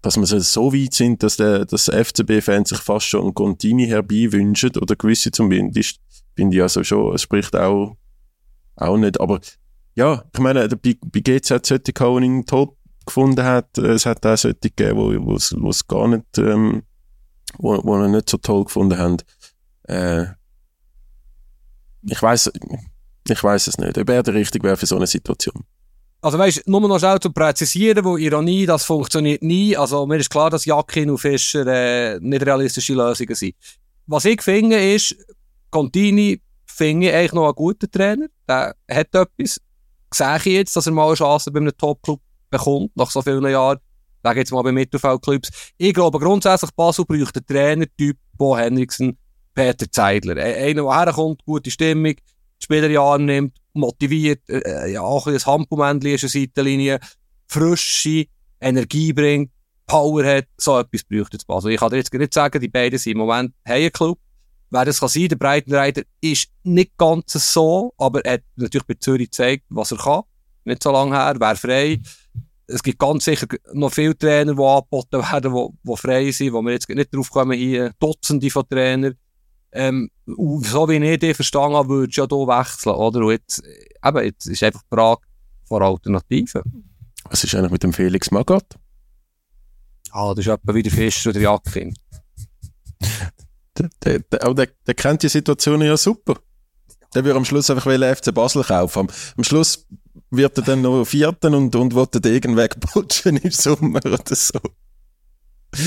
[0.00, 4.76] Dass wir so weit sind, dass der, dass FCB-Fans sich fast schon Contini herbei wünschen,
[4.76, 6.00] oder gewisse zumindest,
[6.34, 7.96] finde ich also schon, es spricht auch,
[8.76, 9.20] auch nicht.
[9.20, 9.40] Aber
[9.96, 12.68] ja, ich meine, bei, bei GZ hat solche gehabt, die ihn toll
[13.06, 13.78] gefunden hat.
[13.78, 15.34] Es hat auch solche gegeben, wo,
[15.70, 16.82] es gar nicht, ähm,
[17.56, 19.16] wo, wo nicht so toll gefunden haben.
[19.84, 20.26] Äh,
[22.02, 22.52] ich weiß,
[23.28, 25.64] ich weiß es nicht, ob er der Richtige wäre für so eine Situation.
[26.20, 29.76] Also weißt, nur noch schnell zu präzisieren, wo Ironie, das funktioniert nie.
[29.76, 33.54] Also mir ist klar, dass Jakin und Fischer äh, nicht realistische Lösungen sind.
[34.06, 35.16] Was ich finde ist,
[35.70, 38.26] Contini finde ich eigentlich noch einen guten Trainer.
[38.46, 39.60] Der hat etwas.
[40.12, 43.44] Sehe ich jetzt, dass er mal eine Chance bei einem Top-Club bekommt, nach so vielen
[43.50, 43.78] Jahren.
[44.22, 45.50] Sage jetzt mal bei Mittelfeldclubs.
[45.78, 49.18] Ich glaube grundsätzlich, Basel braucht einen Trainertyp, Bo Henriksen,
[49.54, 50.36] Peter Zeidler.
[50.42, 55.52] Einer, der herkommt, gute Stimmung, die Spieler ja annimmt, motiviert, äh, ja, auch ein bisschen
[55.52, 57.00] ein Handbumännchen ist eine Seitenlinie,
[57.46, 58.26] frische
[58.60, 59.50] Energie bringt,
[59.86, 61.72] Power hat, so etwas braucht jetzt Basel.
[61.72, 64.18] Ich kann dir jetzt nicht sagen, die beiden sind im Moment ein Club.
[64.70, 68.94] Wer das kann sein, der Breitenreiter ist nicht ganz so, aber er hat natürlich bei
[68.94, 70.22] Zürich gezeigt, was er kann.
[70.64, 72.00] Nicht so lange her, wäre frei.
[72.66, 76.62] Es gibt ganz sicher noch viele Trainer, die angeboten werden, die, die frei sind, wo
[76.62, 79.14] wir jetzt nicht drauf kommen, hier Dutzende von Trainern.
[79.70, 83.20] Ähm, so wie ich die verstanden habe, würde ich ja hier wechseln, oder?
[83.20, 83.62] Und jetzt,
[84.04, 85.20] eben, jetzt ist einfach die Frage
[85.64, 86.62] von Alternativen.
[87.30, 88.76] Was ist eigentlich mit dem Felix Magath?
[90.10, 91.40] Ah, das ist etwa wieder Fischer oder.
[91.40, 91.92] Der,
[94.04, 96.36] der, der, aber der, der kennt die Situation ja super.
[97.14, 99.00] Der würde am Schluss einfach FC Basel kaufen.
[99.00, 99.86] Am, am Schluss
[100.30, 104.58] wird er dann noch Vierten und, und will den Degen wegputschen im Sommer oder so.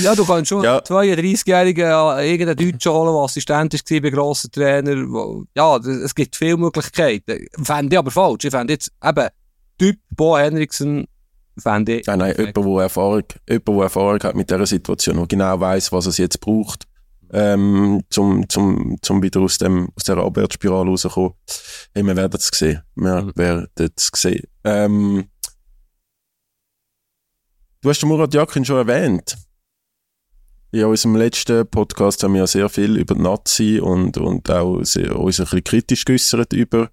[0.02, 0.78] Ja, du kannst schon ja.
[0.78, 5.46] 32-Jährigen irgendeinen Deutschen holen, der Assistent war bei grossen Trainern.
[5.56, 7.46] Ja, es gibt viele Möglichkeiten.
[7.62, 8.44] Fände ich aber falsch.
[8.44, 9.28] Ich fände jetzt eben
[9.78, 11.06] Typ Bo Henriksen
[11.58, 12.06] fände ich...
[12.06, 15.92] Nein, nein, jemand, der Erfahrung, jemand, der Erfahrung hat mit dieser Situation, der genau weiß,
[15.92, 16.84] was es jetzt braucht,
[17.32, 21.34] ähm, zum, zum, zum wieder aus, dem, aus der Abwärtsspirale rauszukommen.
[21.94, 22.82] Hey, wir werden es sehen.
[22.94, 23.32] Wir mhm.
[23.36, 24.46] werden es sehen.
[24.64, 25.28] Ähm,
[27.80, 29.36] du hast den Murat Yakin schon erwähnt.
[30.72, 34.84] In unserem letzten Podcast haben wir ja sehr viel über die Nazi und, und auch
[34.84, 36.90] sehr, uns ein bisschen kritisch geäußert über,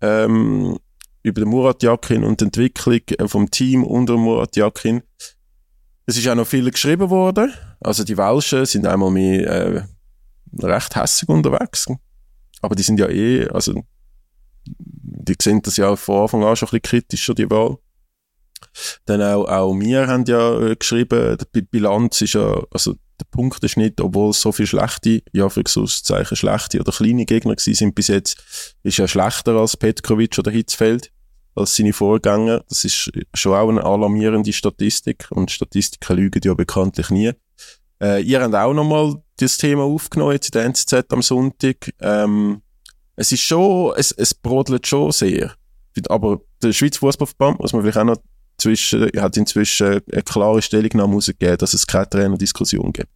[0.00, 0.78] ähm,
[1.22, 5.02] über den Murat Yakin und die Entwicklung vom Team unter Murat Yakin.
[6.06, 7.52] Es ist auch noch viel geschrieben worden.
[7.80, 9.82] Also die Welschen sind einmal mehr äh,
[10.62, 11.86] recht hässig unterwegs.
[12.62, 13.84] Aber die sind ja eh, also
[14.66, 17.78] die sehen das ja von Anfang an schon ein bisschen kritischer, die Wahl.
[19.04, 23.62] Dann auch, auch wir haben ja äh, geschrieben, die Bilanz ist ja, also der Punkt
[23.64, 27.74] ist nicht, obwohl es so viele schlechte, ja für Zeichen schlechte oder kleine Gegner gewesen
[27.74, 31.12] sind bis jetzt, ist ja schlechter als Petkovic oder Hitzfeld,
[31.54, 32.64] als seine Vorgänger.
[32.68, 37.32] Das ist schon auch eine alarmierende Statistik und Statistiken lügen ja bekanntlich nie.
[38.00, 41.92] Äh, ihr habt auch nochmal das Thema aufgenommen jetzt in der NZZ am Sonntag.
[42.00, 42.62] Ähm,
[43.16, 45.54] es ist schon, es, es brodelt schon sehr.
[46.08, 48.18] Aber der Schweizer Fußballverband, muss man vielleicht auch noch
[48.58, 53.08] zwischen, hat inzwischen eine klare Stellungnahme herausgegeben, dass es keine Trainerdiskussion gibt.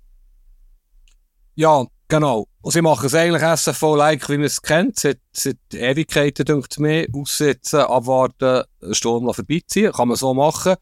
[1.55, 2.47] Ja, genau.
[2.63, 7.07] Und sie machen es eigentlich SFV-like, wie man es kennt, seit, seit Ewigkeiten, denkt mir,
[7.13, 9.93] aussetzen, abwarten, Sturm vorbeiziehen.
[9.93, 10.77] Kann man so machen.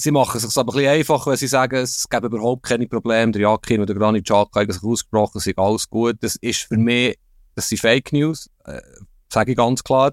[0.00, 2.86] Sie machen es sich aber ein bisschen einfach, wenn sie sagen, es gäbe überhaupt keine
[2.86, 3.32] Probleme.
[3.32, 6.18] Der Jakin oder Granit Xhaka haben sich ausgesprochen, es ist alles gut.
[6.20, 7.18] Das ist für mich,
[7.56, 8.80] das sind Fake News, äh,
[9.28, 10.12] sage ich ganz klar.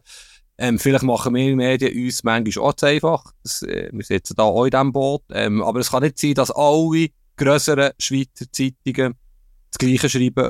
[0.58, 3.32] Ähm, vielleicht machen wir Medien uns manchmal auch zu einfach.
[3.44, 5.22] Das, äh, wir sitzen da auch in diesem Boot.
[5.30, 9.14] Ähm, aber es kann nicht sein, dass alle grösseren Schweizer Zeitungen
[9.70, 10.50] das Gleiche schreiben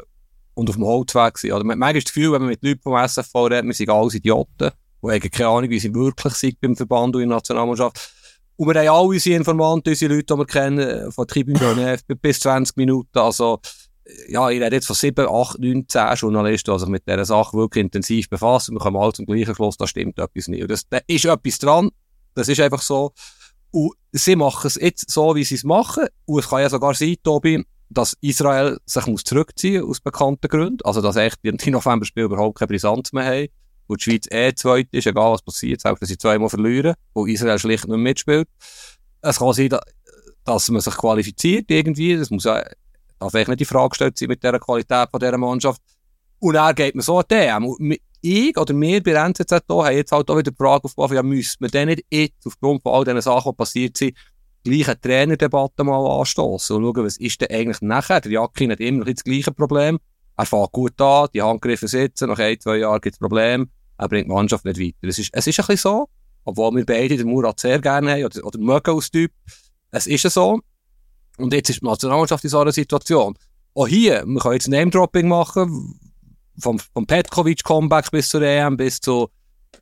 [0.53, 1.51] und auf dem Holzweg sind.
[1.51, 4.13] Oder manchmal ist das Gefühl, wenn man mit Leuten vom SFV redet, wir sind alles
[4.13, 4.71] Idioten,
[5.03, 8.14] die haben keine Ahnung, wie sie wirklich sind beim Verband und in der Nationalmannschaft.
[8.57, 12.77] Und wir haben alle unsere Informanten, unsere Leute, die wir kennen, von Tribüne bis 20
[12.77, 13.17] Minuten.
[13.17, 13.59] Also,
[14.29, 17.57] ja, ich rede jetzt von 7, 8, 9, 10 Journalisten, die sich mit dieser Sache
[17.57, 18.75] wirklich intensiv befassen.
[18.75, 20.61] Wir kommen alle zum gleichen Schluss, da stimmt etwas nicht.
[20.61, 21.89] Und das, da ist etwas dran.
[22.33, 23.13] Das ist einfach so.
[23.71, 26.05] Und sie machen es jetzt so, wie sie es machen.
[26.25, 30.83] Und es kann ja sogar sein, Tobi, dass Israel sich muss zurückziehen aus bekannten Gründen.
[30.83, 33.47] Also, dass echt die November-Spiele überhaupt keine Brisanz mehr haben.
[33.87, 37.25] Und die Schweiz eh zweit ist, egal was passiert, selbst dass sie zweimal verlieren, wo
[37.25, 38.47] Israel schlicht nicht mitspielt.
[39.21, 39.69] Es kann sein,
[40.43, 42.17] dass man sich qualifiziert irgendwie.
[42.17, 42.63] Das muss ja,
[43.19, 45.81] eigentlich nicht die Frage gestellt sein mit der Qualität von dieser Mannschaft.
[46.39, 47.63] Und dann geht man so an.
[47.63, 51.23] Und ich oder wir bei NZZ haben jetzt halt auch wieder die Frage aufgeworfen, ja,
[51.23, 54.17] müsste man denn nicht jetzt, aufgrund von all diesen Sachen, die passiert sind,
[54.63, 58.21] gleich eine Trainerdebatte mal anstoßen und schauen, was ist denn eigentlich nachher?
[58.21, 59.99] Der Jacki hat immer noch das gleiche Problem.
[60.37, 63.67] Er fährt gut an, die Handgriffe sitzen, nach ein, zwei Jahren gibt es Probleme,
[63.97, 65.07] er bringt die Mannschaft nicht weiter.
[65.07, 66.09] Es ist, es ist ein bisschen so,
[66.43, 69.31] obwohl wir beide den Murat sehr gerne haben oder, oder mögen als Typ.
[69.91, 70.59] Es ist so.
[71.37, 73.37] Und jetzt ist die Nationalmannschaft in so einer Situation.
[73.73, 75.99] Auch hier, wir können jetzt Name-Dropping machen,
[76.59, 79.29] vom, vom Petkovic-Comeback bis zur EM, bis zu,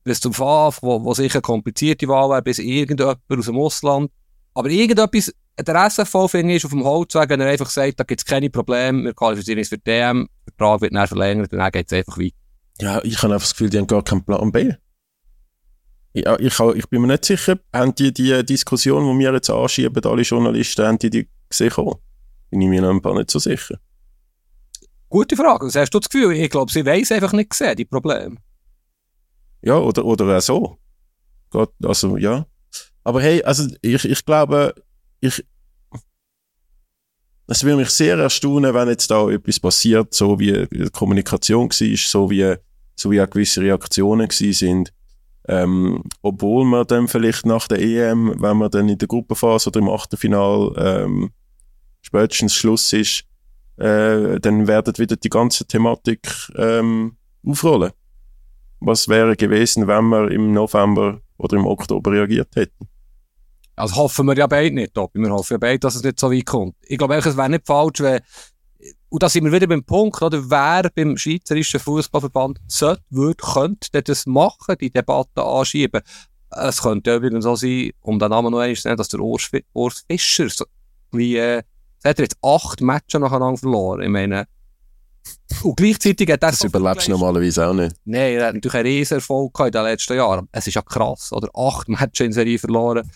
[0.04, 4.12] bis zum FAF, wo, wo sicher komplizierte Wahl wäre, bis irgendjemand aus dem Ausland.
[4.54, 8.04] Aber irgendetwas, der SFV, finde ich, ist auf dem Holzweg, wenn er einfach sagt, da
[8.04, 11.51] gibt es keine Probleme, wir qualifizieren uns für die EM, der Vertrag wird dann verlängert
[11.51, 12.36] und dann geht es einfach weiter.
[12.82, 14.74] Ja, ich habe einfach das Gefühl, die haben gar keinen Plan B.
[16.14, 20.04] Ja, ich, ich bin mir nicht sicher, haben die die Diskussion, die wir jetzt anschieben,
[20.06, 21.72] alle Journalisten, haben die die gesehen?
[22.49, 23.80] Bin ich mir noch nicht so sicher.
[25.10, 25.68] Gute Frage.
[25.68, 26.34] Was hast du das Gefühl?
[26.34, 28.38] Ich glaube, sie weiß einfach nicht gesehen, die Probleme.
[29.62, 30.78] Ja, oder, oder auch so.
[31.84, 32.45] Also, ja.
[33.04, 34.74] Aber hey, also, ich, ich glaube,
[35.20, 35.43] ich,
[37.47, 41.97] es würde mich sehr erstaunen, wenn jetzt da etwas passiert, so wie die Kommunikation war,
[41.97, 42.56] so wie,
[42.95, 44.93] so wie auch gewisse Reaktionen sind.
[45.45, 49.82] Ähm, obwohl man dann vielleicht nach der EM, wenn man dann in der Gruppenphase oder
[49.82, 51.32] im Achtelfinal ähm,
[52.01, 53.26] spätestens Schluss ist,
[53.78, 57.91] äh, dann werden wieder die ganze Thematik ähm, aufrollen.
[58.80, 62.88] Was wäre gewesen, wenn wir im November oder im Oktober reagiert hätten?
[63.76, 65.19] Also hoffen wir ja beide nicht, Tobi.
[65.19, 66.76] Wir hoffen ja beide, dass es nicht so weit kommt.
[66.82, 68.21] Ich glaube, es wäre nicht falsch, wenn,
[69.09, 74.03] und da sind wir wieder beim Punkt, oder, wer beim Schweizerischen Fußballverband sollte, würde, könnte
[74.03, 76.01] das machen, die Debatte anschieben.
[76.49, 79.49] Es könnte übrigens so sein, um den Namen noch einmal zu nennen, dass der Urs,
[79.74, 80.65] Urs Fischer so,
[81.11, 81.63] wie, äh,
[82.03, 84.01] hat er jetzt acht Matches nacheinander verloren.
[84.01, 84.45] Ich meine,
[85.63, 86.51] und gleichzeitig hat er...
[86.51, 87.95] Das überlebst du normalerweise auch nicht.
[88.05, 90.49] Nein, er hat natürlich einen riesen Erfolg in den letzten Jahren.
[90.51, 91.49] Es ist ja krass, oder?
[91.53, 93.09] Acht Matches in Serie verloren.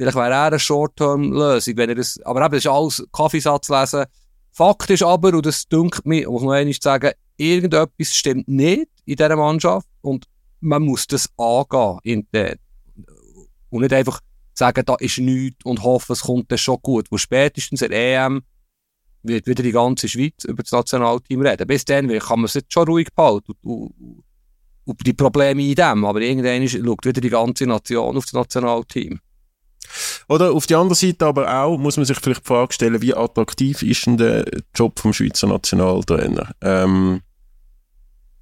[0.00, 2.18] Vielleicht wäre er eine Short-Term-Lösung, wenn er das...
[2.22, 4.06] Aber eben, das ist alles Kaffeesatz lesen.
[4.50, 9.16] Fakt ist aber, und das dünkt mich, muss noch einmal sagen, irgendetwas stimmt nicht in
[9.16, 10.24] dieser Mannschaft und
[10.60, 12.56] man muss das angehen intern.
[13.68, 14.20] Und nicht einfach
[14.54, 17.08] sagen, da ist nichts und hoffen, es kommt dann schon gut.
[17.10, 18.40] Wo spätestens in der EM
[19.22, 21.66] wird wieder die ganze Schweiz über das Nationalteam reden.
[21.66, 24.24] Bis dann kann man es jetzt schon ruhig behalten und, und,
[24.86, 29.20] und die Probleme in dem, aber irgendwann schaut wieder die ganze Nation auf das Nationalteam.
[30.28, 33.14] Oder auf die andere Seite aber auch, muss man sich vielleicht die Frage stellen, wie
[33.14, 36.52] attraktiv ist denn der Job vom Schweizer Nationaltrainer?
[36.60, 37.22] Ähm,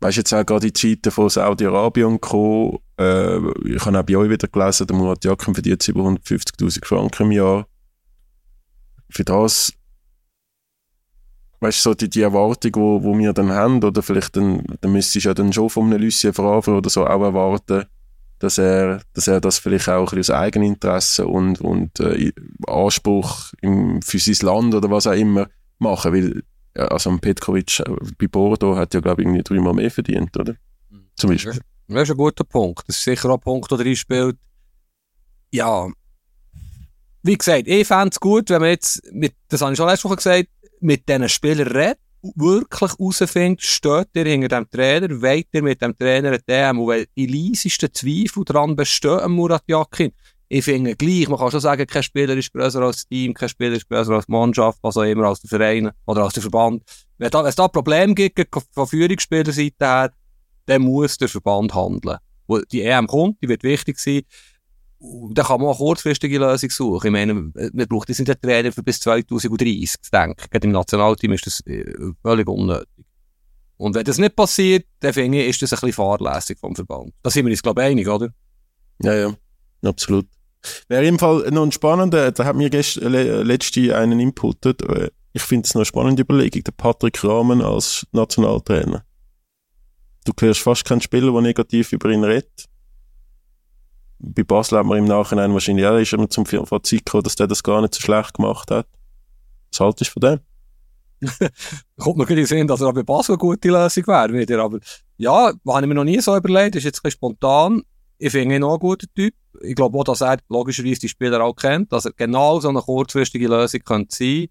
[0.00, 4.30] weißt jetzt auch gerade die Zeiten von Saudi-Arabien gekommen, äh, ich habe auch bei euch
[4.30, 7.66] wieder gelesen, der Murat Jakin verdient 750'000 Franken im Jahr.
[9.10, 9.72] Für das,
[11.60, 14.92] weißt du, so die, die Erwartung, wo, wo wir dann haben, oder vielleicht dann, dann
[14.92, 17.86] müsstest du ja dann schon von einem Lucien Favre oder so auch erwarten,
[18.38, 22.32] dass er, dass er das vielleicht auch ein aus Eigeninteresse und, und äh,
[22.66, 26.42] Anspruch im, für sein Land oder was auch immer machen, weil
[26.74, 27.84] also Petkovic äh,
[28.18, 30.54] bei Bordeaux hat ja, glaube ich, irgendwie dreimal mehr verdient, oder?
[31.16, 31.58] Zum Beispiel.
[31.88, 32.84] Das ist ein guter Punkt.
[32.86, 34.36] Das ist sicher auch ein Punkt, der spielt.
[35.50, 35.88] Ja,
[37.22, 40.08] wie gesagt, ich fände es gut, wenn man jetzt, mit, das habe ich schon letzte
[40.08, 40.48] Woche gesagt,
[40.80, 45.96] mit diesen Spielern redet, wirklich herausfindet, steht ihr hinter dem Trainer, wollt ihr mit dem
[45.96, 50.12] Trainer ein DM, und wenn die leisesten Zweifel daran bestehen, am Murat Yakin,
[50.50, 53.76] ich finde gleich, man kann schon sagen, kein Spieler ist größer als Team, kein Spieler
[53.76, 56.82] ist größer als Mannschaft, was auch immer, als der Verein oder als der Verband.
[57.18, 60.12] Wenn, da, wenn es da Probleme gibt, von Führungsspielerseite her,
[60.64, 62.18] dann muss der Verband handeln.
[62.72, 64.22] Die EM kommt, die wird wichtig sein.
[65.00, 67.06] Da kann man auch kurzfristige Lösung suchen.
[67.06, 70.42] Ich meine, man braucht jetzt nicht einen Trainer für bis 2030 zu denken.
[70.50, 72.88] Gerade im Nationalteam ist das äh, völlig unnötig.
[73.76, 77.14] Und wenn das nicht passiert, dann finde ich, ist das ein bisschen fahrlässig vom Verband.
[77.22, 78.30] Da sind wir uns, glaube ich, einig, oder?
[79.00, 79.34] Ja, ja,
[79.84, 80.26] absolut.
[80.88, 84.82] Wäre im Fall noch ein spannender, da hat mir gestern, letzte einen inputet.
[85.32, 89.04] Ich finde es noch eine spannende Überlegung, der Patrick Rahmen als Nationaltrainer.
[90.24, 92.64] Du hörst fast keinen Spieler, der negativ über ihn redet.
[94.20, 97.46] Bei Basel hat man im Nachhinein wahrscheinlich, ja, ist er zum Fazit gekommen, dass der
[97.46, 98.86] das gar nicht so schlecht gemacht hat.
[99.70, 100.40] Was haltest du von dem?
[101.96, 104.62] Kommt mir gerade sehen, dass er auch bei Basel eine gute Lösung wäre wieder.
[104.62, 104.78] Aber
[105.16, 107.82] ja, habe ich mir noch nie so überlegt, ist jetzt ein spontan.
[108.18, 109.34] ich finde ihn auch ein guter Typ.
[109.62, 112.80] Ich glaube auch, dass er logischerweise die Spieler auch kennt, dass er genau so eine
[112.80, 114.46] kurzfristige Lösung könnte sein.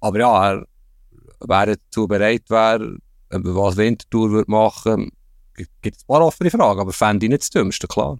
[0.00, 0.66] Aber ja, er,
[1.40, 2.96] wer dazu bereit wäre,
[3.30, 5.10] was Wintertour würde machen,
[5.54, 8.18] gibt es ein paar offene Fragen, aber fände ich nicht das Dümmste, klar.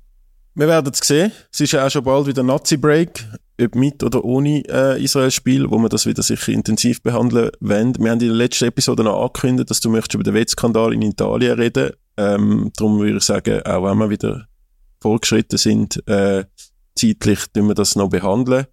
[0.59, 1.31] Wir werden es sehen.
[1.53, 3.25] Es ist ja auch schon bald wieder Nazi-Break,
[3.63, 7.95] ob mit oder ohne äh, Israel-Spiel, wo wir das wieder sicher intensiv behandeln werden.
[7.97, 11.03] Wir haben in der letzten Episode noch angekündigt, dass du möchtest über den Wettskandal in
[11.03, 11.93] Italien reden.
[12.17, 14.49] Ähm, darum würde ich sagen, auch wenn wir wieder
[15.01, 16.45] vorgeschritten sind, äh,
[16.97, 18.67] zeitlich tun wir das noch behandeln.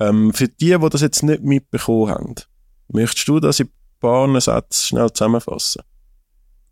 [0.00, 2.34] Ähm, für die, die das jetzt nicht mitbekommen haben,
[2.88, 5.82] möchtest du das in ein paar Sätzen schnell zusammenfassen?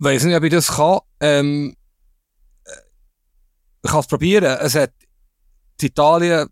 [0.00, 0.98] Weiß nicht, ob ich das kann.
[1.20, 1.76] Ähm,
[3.84, 4.56] ich kann es probieren.
[4.60, 4.92] Es hat
[5.80, 6.48] in Italien,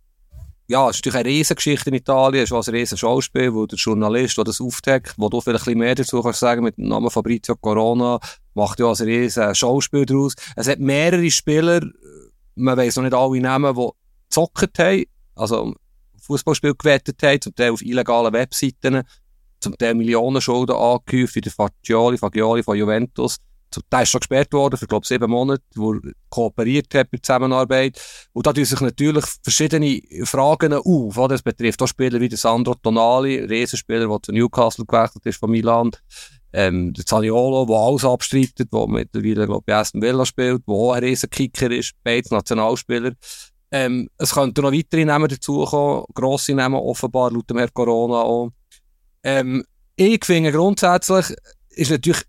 [0.68, 3.78] ja, es ist natürlich eine Riesengeschichte in Italien, es ist ein riesen Schauspiel, wo der
[3.78, 6.88] Journalist, der das aufdeckt, wo du vielleicht ein bisschen mehr dazu kannst sagen, mit dem
[6.88, 8.20] Namen Fabrizio Corona,
[8.52, 10.34] macht ja ein riesen Schauspiel daraus.
[10.56, 11.80] Es hat mehrere Spieler,
[12.54, 13.88] man weiß noch nicht alle Namen, die
[14.28, 15.04] gezockt haben,
[15.34, 15.74] also
[16.20, 19.02] Fußballspiel gewettet haben, zum Teil auf illegalen Webseiten,
[19.58, 23.38] zum Teil Millionen Schulden angehäuft, wie der Fagioli, Fagioli von Juventus.
[23.90, 28.00] Der ist schon gesperrt worden für, glaube sieben Monate, wo er kooperiert hat bei Zusammenarbeit.
[28.32, 31.16] Und da tun sich natürlich verschiedene Fragen auf.
[31.16, 31.28] Oder?
[31.28, 35.90] Das betrifft auch Spieler wie Sandro Tonali, Riesenspieler, der zu Newcastle gewechselt ist von Milan.
[36.54, 40.92] Ähm, der Zaniolo, der alles abstreitet, der mittlerweile, glaube ich, Aston Villa spielt, der auch
[40.92, 43.12] ein Riesenkicker ist, beide Nationalspieler.
[43.70, 48.50] Ähm, es könnten noch weitere Namen dazukommen, grosse Namen offenbar, laut dem Corona auch.
[49.22, 49.64] Ähm,
[49.96, 51.34] ich finde grundsätzlich,
[51.70, 52.22] ist natürlich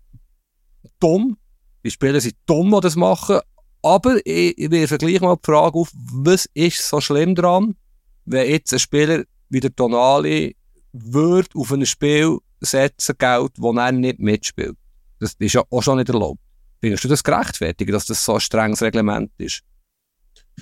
[1.00, 1.36] dumm.
[1.84, 3.40] Die Spieler sind dumm, die das machen.
[3.82, 7.76] Aber ich, ich wirfe gleich mal die Frage auf, was ist so schlimm dran,
[8.24, 10.56] wenn jetzt ein Spieler wie der Tonali
[10.92, 14.76] würde auf ein Spiel setzen Geld, wo er nicht mitspielt.
[15.20, 16.40] Das ist ja auch schon nicht erlaubt.
[16.80, 19.62] Findest du das gerechtfertigt, dass das so ein strenges Reglement ist?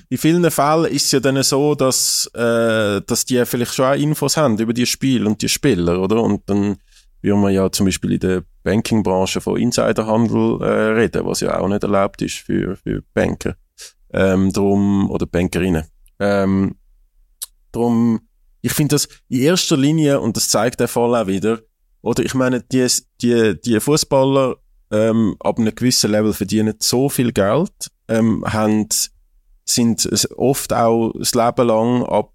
[0.08, 3.94] In vielen Fällen ist es ja dann so, dass, äh, dass die vielleicht schon auch
[3.94, 6.22] Infos haben über die Spiele und die Spieler, oder?
[6.22, 6.78] Und dann
[7.22, 11.68] würde man ja zum Beispiel in der Bankingbranche von Insiderhandel äh, reden, was ja auch
[11.68, 13.56] nicht erlaubt ist für, für Banker.
[14.12, 15.84] Ähm, drum, oder Bankerinnen.
[16.18, 16.76] Ähm,
[17.72, 18.20] drum,
[18.60, 21.60] ich finde das in erster Linie, und das zeigt der Fall auch wieder,
[22.02, 22.86] oder ich meine, die,
[23.20, 24.56] die, die Fußballer
[24.90, 27.72] ähm, ab einem gewissen Level verdienen so viel Geld,
[28.08, 28.88] ähm, haben,
[29.64, 32.32] sind oft auch das Leben lang ab,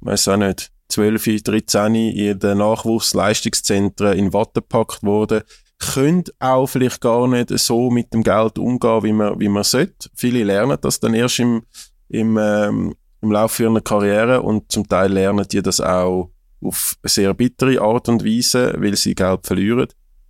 [0.00, 5.42] weiß auch nicht, 12, 13 in den Nachwuchsleistungszentren in Watte gepackt worden,
[5.78, 10.10] können auch vielleicht gar nicht so mit dem Geld umgehen, wie man, wie man sollte.
[10.14, 11.62] Viele lernen das dann erst im,
[12.08, 16.30] im, ähm, im Laufe ihrer Karriere und zum Teil lernen die das auch
[16.60, 19.86] auf sehr bittere Art und Weise, weil sie Geld verlieren.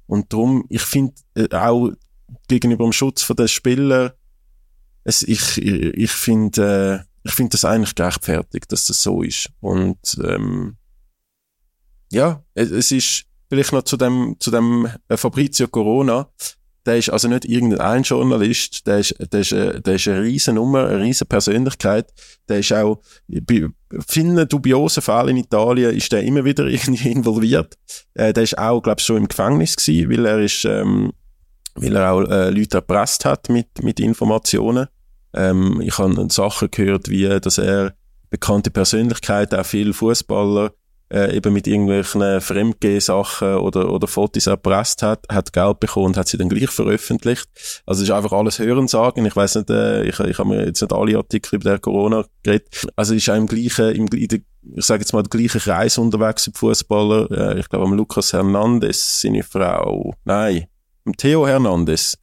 [0.06, 1.90] Und darum, ich finde äh, auch
[2.48, 4.10] gegenüber dem Schutz von den Spielern,
[5.04, 9.50] es, ich, ich, ich finde, äh, ich finde das eigentlich gerechtfertigt, dass das so ist.
[9.60, 10.78] Und ähm,
[12.10, 16.30] ja, es, es ist vielleicht noch zu dem, zu dem äh, Fabrizio Corona.
[16.86, 20.54] Der ist also nicht irgendein Journalist, der ist, der ist, äh, der ist eine riesen
[20.54, 22.10] Nummer, eine riesen Persönlichkeit.
[22.48, 23.68] Der ist auch, bei
[24.08, 27.74] vielen dubiosen Fällen in Italien ist der immer wieder irgendwie involviert.
[28.14, 31.12] Äh, der ist auch, glaube ich, schon im Gefängnis gewesen, weil er ist, ähm,
[31.74, 34.88] weil er auch äh, Leute erpresst hat mit, mit Informationen.
[35.34, 37.94] Ähm, ich habe Sachen gehört, wie, dass er
[38.30, 40.72] bekannte Persönlichkeiten, auch viele Fußballer,
[41.10, 46.28] äh, eben mit irgendwelchen Fremdgeh-Sachen oder, oder Fotos erpresst hat, hat Geld bekommen und hat
[46.28, 47.46] sie dann gleich veröffentlicht.
[47.86, 49.24] Also es ist einfach alles Hörensagen.
[49.24, 52.24] Ich weiß nicht, äh, ich, ich habe mir jetzt nicht alle Artikel über der Corona
[52.42, 52.86] geredet.
[52.96, 54.44] Also ist auch im gleichen, im, in
[54.76, 57.30] ich sage jetzt mal, der gleiche Kreis unterwegs im Fußballer.
[57.30, 60.66] Äh, ich glaube, am Lukas Hernandez, seine Frau, nein,
[61.06, 62.18] am Theo Hernandez,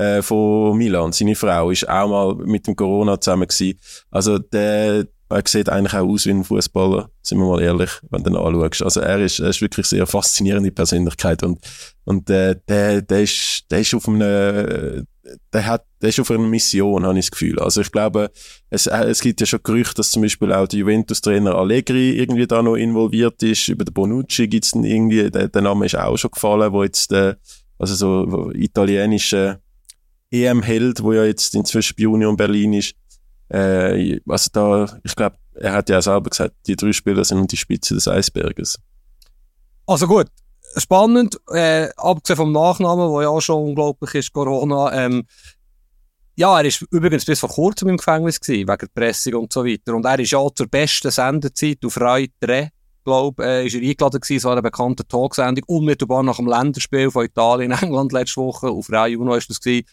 [0.00, 3.78] äh, von Milan, seine Frau, ist auch mal mit dem Corona zusammen gewesen.
[4.10, 8.24] Also der, er sieht eigentlich auch aus wie ein Fußballer, sind wir mal ehrlich, wenn
[8.24, 8.82] du ihn anschaust.
[8.82, 11.58] Also er ist, er ist wirklich sehr faszinierende Persönlichkeit und,
[12.04, 15.06] und äh, der, der, ist, der ist auf einem,
[15.52, 17.58] der hat, der ist auf einer Mission, habe ich das Gefühl.
[17.58, 18.30] Also ich glaube,
[18.70, 22.62] es, es gibt ja schon Gerüchte, dass zum Beispiel auch der Juventus-Trainer Allegri irgendwie da
[22.62, 23.68] noch involviert ist.
[23.68, 27.12] Über den Bonucci gibt's dann irgendwie, der, der Name ist auch schon gefallen, wo jetzt,
[27.12, 27.34] äh,
[27.78, 29.60] also so italienische
[30.30, 32.94] EM-Held, wo ja jetzt inzwischen bei Union Berlin ist.
[33.48, 37.56] Äh, also da, ich glaube, er hat ja selber gesagt, die drei Spieler sind die
[37.56, 38.78] Spitze des Eisberges.
[39.86, 40.28] Also gut,
[40.76, 45.24] spannend, äh, abgesehen vom Nachnamen, der ja auch schon unglaublich ist, Corona, ähm,
[46.36, 49.94] ja, er ist übrigens bis vor kurzem im Gefängnis gewesen, wegen Pressung und so weiter.
[49.94, 52.70] Und er ist ja zur besten Sendezeit auf Rai 3,
[53.04, 57.24] glaube äh, ist er eingeladen gewesen, so eine bekannte Talksendung, unmittelbar nach dem Länderspiel von
[57.24, 59.86] Italien, England letzte Woche, auf Rai Uno ist das gewesen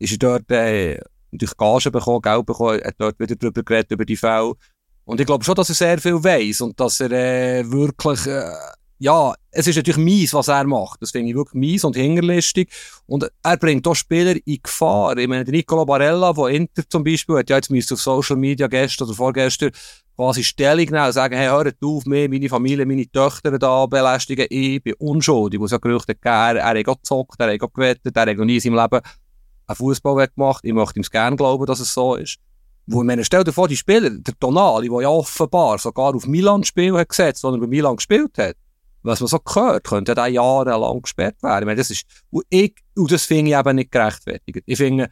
[0.00, 0.98] ist er dort äh,
[1.30, 4.54] natürlich Gage bekommen, Geld bekommen, hat dort wieder drüber geredet, über die Fälle.
[5.04, 8.50] Und ich glaube schon, dass er sehr viel weiß und dass er äh, wirklich, äh,
[8.98, 11.02] ja, es ist natürlich mies, was er macht.
[11.02, 12.70] Das finde ich wirklich mies und hinterlistig.
[13.06, 15.16] Und er bringt auch Spieler in Gefahr.
[15.16, 18.66] Ich meine, Nicolo Barella von Inter zum Beispiel hat ja jetzt müsste auf Social Media
[18.68, 19.70] gestern oder vorgestern
[20.16, 24.46] quasi Stellung nehmen und sagen, hey, hört auf, mir, meine Familie, meine Töchter da belästigen.
[24.50, 25.56] Ich bin unschuldig.
[25.56, 28.56] Ich muss ja Gerüchte geben, er hat gezockt, er hat gewettet, er hat noch nie
[28.56, 29.00] in seinem Leben
[29.70, 30.64] einen Fußball gemacht.
[30.64, 32.38] Ich möchte ihm gerne glauben, dass es so ist.
[32.86, 36.26] Wo, ich meine, stell dir vor, die Spieler, der Tonali, der ja offenbar sogar auf
[36.26, 38.56] Milan Spiel hat gesetzt, er bei Milan gespielt hat,
[39.02, 41.62] was man so gehört, könnte er jahrelang gesperrt werden.
[41.62, 44.62] Ich meine, das ist, und ich, und das finde ich eben nicht gerechtfertigt.
[44.66, 45.10] Ich finde,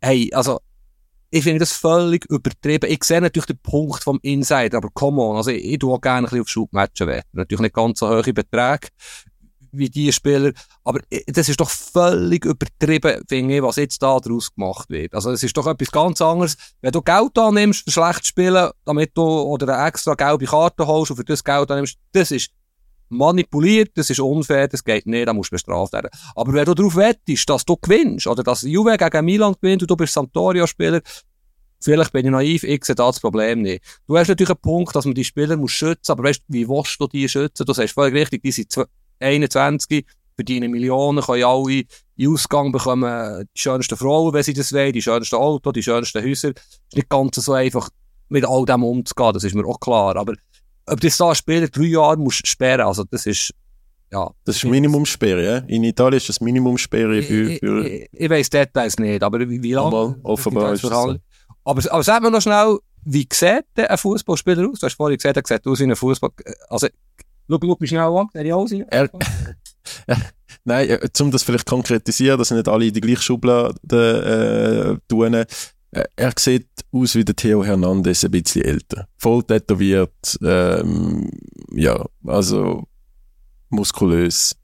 [0.00, 0.60] hey, also,
[1.30, 2.90] ich finde das völlig übertrieben.
[2.90, 6.00] Ich sehe natürlich den Punkt vom Insider, aber come on, also ich, ich tue auch
[6.00, 7.28] gerne ein bisschen auf Schubmatchen wetten.
[7.32, 8.88] Natürlich nicht ganz so hohe Beträge
[9.76, 10.52] wie die Spieler,
[10.84, 15.14] aber das ist doch völlig übertrieben, finde ich, was jetzt da draus gemacht wird.
[15.14, 19.10] Also es ist doch etwas ganz anderes, wenn du Geld annimmst für schlecht spielen, damit
[19.14, 22.50] du oder eine extra gelbe Karte holst und für das Geld annimmst, das ist
[23.08, 26.10] manipuliert, das ist unfair, das geht nicht, da musst du bestraft werden.
[26.34, 29.90] Aber wenn du darauf wettest, dass du gewinnst, oder dass Juve gegen Milan gewinnt und
[29.90, 31.00] du bist Sampdoria-Spieler,
[31.80, 33.84] vielleicht bin ich naiv, ich sehe da das Problem nicht.
[34.06, 36.98] Du hast natürlich einen Punkt, dass man die Spieler muss schützen, aber weißt, wie willst
[36.98, 37.66] du die schützen?
[37.66, 38.74] Du sagst völlig richtig, die sind
[39.20, 41.84] 21, verdienen Millionen, können alle
[42.16, 46.22] in Ausgang bekommen, die schönsten Frauen, wenn sie das wollen, die schönsten Autos, die schönsten
[46.22, 46.50] Häuser.
[46.50, 47.88] Es ist nicht ganz so einfach,
[48.28, 50.16] mit all dem umzugehen, das ist mir auch klar.
[50.16, 50.34] Aber
[50.86, 53.52] ob das da Spieler drei Jahre muss sperren, also das ist,
[54.12, 54.30] ja.
[54.44, 55.56] Das ist Minimumsperre, ja?
[55.66, 57.56] In Italien ist das Minimumsperre für...
[57.58, 60.16] für ich, ich, ich weiss Details nicht, aber wie, wie lange?
[60.22, 61.16] offenbar ist das so.
[61.64, 64.80] Aber, aber sag mir noch schnell, wie sieht ein Fußballspieler aus?
[64.80, 66.30] Du hast vorhin gesagt, er sieht aus wie ein Fußball...
[66.68, 66.88] Also,
[67.48, 68.72] schau, schau mich schnell an, ich aus?
[68.72, 69.10] Er,
[70.64, 75.34] Nein, um das vielleicht konkretisieren, dass nicht alle in die gleiche Schublade äh, tun.
[75.34, 75.46] Äh,
[76.16, 79.06] er sieht aus wie der Theo Hernandez, ein bisschen älter.
[79.18, 81.30] Voll tätowiert, ähm,
[81.72, 82.84] ja, also
[83.68, 84.56] muskulös.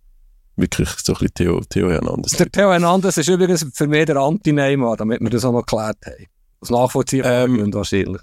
[0.57, 2.33] Wirklich so ein bisschen Theo, Theo Hernandez.
[2.33, 5.99] Der Theo Hernandez ist übrigens für mich der Anti-Neymar, damit wir das auch noch geklärt
[6.05, 6.27] haben.
[6.61, 8.21] Das nachvollziehen ähm, wahrscheinlich.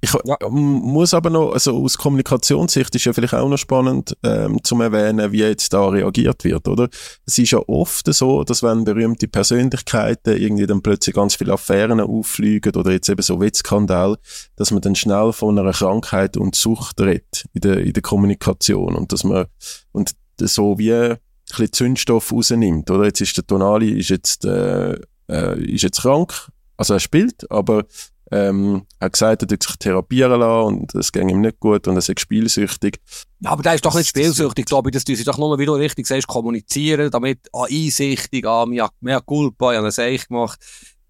[0.00, 0.36] Ich ja.
[0.50, 5.32] muss aber noch, also aus Kommunikationssicht ist ja vielleicht auch noch spannend ähm, zum erwähnen,
[5.32, 6.88] wie jetzt da reagiert wird, oder?
[7.24, 12.00] Es ist ja oft so, dass wenn berühmte Persönlichkeiten irgendwie dann plötzlich ganz viele Affären
[12.00, 14.18] auffliegen oder jetzt eben so Wettskandal,
[14.56, 18.94] dass man dann schnell von einer Krankheit und Sucht redet in der, in der Kommunikation
[18.94, 19.46] und dass man
[19.92, 21.16] und so wie ein
[21.48, 23.06] bisschen Zündstoff rausnimmt, oder?
[23.06, 27.84] Jetzt ist der Tonali ist jetzt, äh, äh, ist jetzt krank, also er spielt, aber
[28.32, 31.86] ähm, er hat gesagt, er tut sich therapieren lassen und es ging ihm nicht gut
[31.86, 32.98] und er ist spielsüchtig.
[33.40, 34.94] Ja, aber der ist doch nicht spielsüchtig, glaube ich.
[34.94, 38.88] Das tun sie doch nur, wie du richtig sagst, kommunizieren, damit ah, einsichtig, ah, mehr,
[39.00, 40.58] mehr Culpa, ich habe es echt gemacht.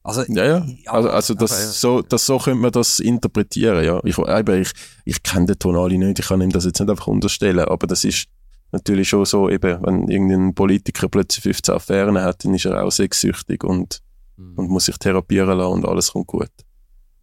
[0.03, 0.67] Also, ja, ja.
[0.87, 1.67] Also, also das, aber, ja.
[1.67, 4.01] so, das, so könnte man das interpretieren, ja.
[4.05, 4.73] Ich, ich,
[5.05, 8.05] ich kenne den Tonali nicht, ich kann ihm das jetzt nicht einfach unterstellen, aber das
[8.05, 8.27] ist
[8.73, 12.91] natürlich schon so, eben, wenn irgendein Politiker plötzlich 15 Affären hat, dann ist er auch
[12.91, 14.03] sexsüchtig und,
[14.37, 14.55] mhm.
[14.57, 16.51] und muss sich therapieren lassen und alles kommt gut.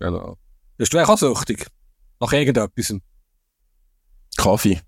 [0.04, 0.38] Genau.
[0.76, 1.66] Bist du auch süchtig?
[2.20, 2.94] Nach irgendetwas?
[4.36, 4.82] Kaffee.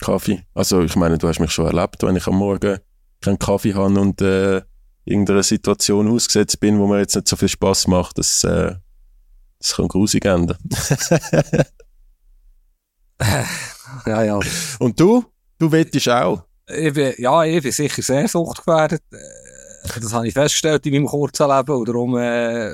[0.00, 0.44] Kaffee.
[0.54, 2.80] Also ich meine, du hast mich schon erlebt, wenn ich am Morgen
[3.20, 4.62] keinen Kaffee habe und äh,
[5.04, 8.74] irgendeiner Situation ausgesetzt bin, wo mir jetzt nicht so viel Spaß macht, das, äh,
[9.60, 10.58] das kann grusig enden.
[14.04, 14.40] ja, ja.
[14.80, 15.24] Und du?
[15.60, 16.42] Du wettest auch?
[16.66, 19.02] Ich bin, ja, ich bin sicher sehr suchtgefährdet.
[19.82, 21.72] Das habe ich festgestellt in meinem kurzen Leben.
[21.72, 22.70] Und darum, äh,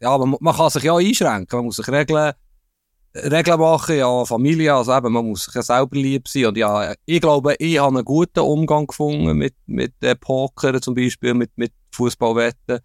[0.00, 1.56] ja, man, man kann sich ja einschränken.
[1.58, 2.32] Man muss sich Regeln,
[3.14, 6.46] Regeln machen, ja, Familie, also eben, man muss sich ja selber lieb sein.
[6.46, 10.94] Und ja, ich glaube, ich habe einen guten Umgang gefunden mit, mit äh, Poker zum
[10.94, 12.78] Beispiel, mit, mit Fußballwetten.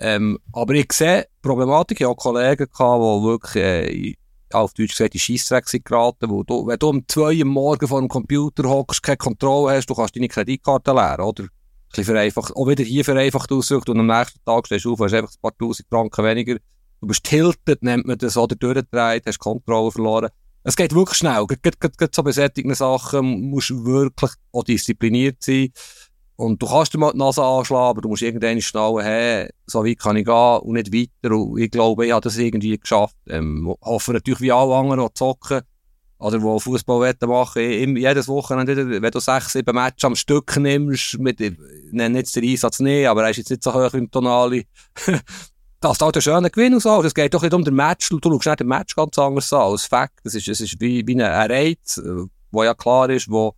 [0.00, 4.14] Ähm, aber ich sehe Problematik, ich habe Kollegen die wirklich, äh,
[4.52, 8.00] auf Deutsch gesagt, in Scheissdreck geraten, wo du, wenn du um zwei Uhr morgen vor
[8.00, 11.44] dem Computer hockst, keine Kontrolle hast, du kannst deine Kreditkarte leeren, oder?
[11.88, 15.14] Bisschen vereinfacht, auch wieder hier vereinfacht ausdrückt und am nächsten Tag stehst du auf, hast
[15.14, 16.56] einfach ein paar tausend Franken weniger.
[17.00, 20.30] Du bist tiltet, nennt man das, oder durchgedreht, hast Kontrolle verloren.
[20.64, 21.46] Es geht wirklich schnell.
[21.46, 25.72] Gerade so bei solchen Sachen musst du wirklich auch diszipliniert sein.
[26.36, 29.84] Und du kannst dir mal die Nase anschlagen, aber du musst irgendwann schnallen, hey, so
[29.84, 31.34] weit kann ich gehen und nicht weiter.
[31.34, 33.16] Und ich glaube, ich habe das irgendwie geschafft.
[33.28, 35.62] Ähm, hoffe natürlich wie alle anderen, die zocken,
[36.18, 41.40] oder wo Fußballwetten machen, jedes Wochenende, wenn du sechs, sieben Matches am Stück nimmst, mit,
[41.40, 41.54] ich
[41.92, 44.66] jetzt den Einsatz nicht, aber er ist jetzt nicht so hoch im Tonali,
[45.80, 47.02] das ist halt ein schöner Gewinn und so.
[47.02, 49.60] Es geht doch nicht um den Match, du schaust nicht den Match ganz anders an
[49.60, 50.20] als Fakt.
[50.24, 52.00] Das ist, das ist wie, wie ein Reiz,
[52.50, 53.54] wo ja klar ist, wo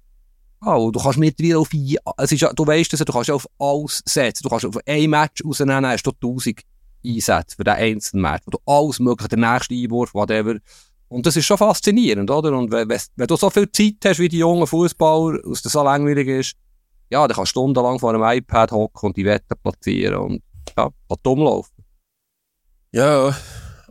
[0.62, 1.70] Oh, du kannst mittlerweile auf,
[2.18, 4.42] es ist, du weißt dass du kannst auf alles setzen.
[4.42, 6.60] Du kannst auf ein Match rausnehmen, hast du 1000
[7.02, 10.56] Einsätze für den einzelnen Match, wo du alles mögliche, den nächsten Einwurf, whatever.
[11.10, 12.56] Und das ist schon faszinierend, oder?
[12.56, 15.82] Und wenn, wenn du so viel Zeit hast wie die jungen Fußballer, aus der so
[15.82, 16.56] langweilig ist,
[17.10, 20.42] ja, dann kannst du stundenlang vor einem iPad hocken und die Wetten platzieren und,
[20.78, 20.88] ja,
[21.24, 21.84] dumm laufen.
[22.92, 23.34] Ja,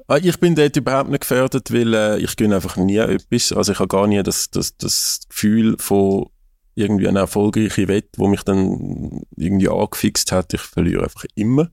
[0.07, 3.51] ah, ich bin dort überhaupt nicht gefährdet, weil äh, ich gönne einfach nie etwas.
[3.51, 6.29] Also ich habe gar nie das, das, das Gefühl von
[6.75, 10.53] irgendwie eine erfolgreiche Wette, wo mich dann irgendwie angefixt hat.
[10.53, 11.69] Ich verliere einfach immer.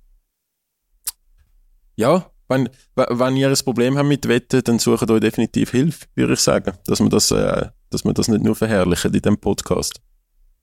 [1.95, 6.35] Ja, wenn, wenn ihr ein Problem habt mit Wetten, dann sucht euch definitiv Hilfe, würde
[6.35, 6.73] ich sagen.
[6.87, 10.01] Dass man das, äh, dass man das nicht nur verherrlichen in diesem Podcast.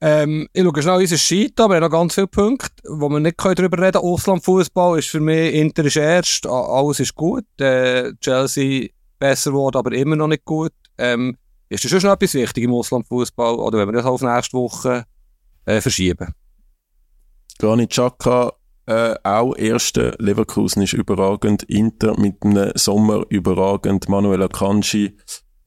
[0.01, 3.19] Ähm, ich schaue schnell unseren Sheet an, wir haben noch ganz viele Punkte, wo wir
[3.19, 4.05] nicht darüber reden können.
[4.13, 7.45] Auslandfußball ist für mich, Inter ist erst, alles ist gut.
[7.59, 10.73] Äh, Chelsea besser geworden, aber immer noch nicht gut.
[10.97, 11.37] Ähm,
[11.69, 15.05] ist das schon noch etwas wichtig im Auslandfußball oder wenn wir das auf nächste Woche
[15.65, 16.33] äh, verschieben?
[17.57, 18.51] Granit Xhaka,
[18.85, 25.17] äh, auch erste Leverkusen ist überragend, Inter mit einem Sommer überragend, Manuel Akanji,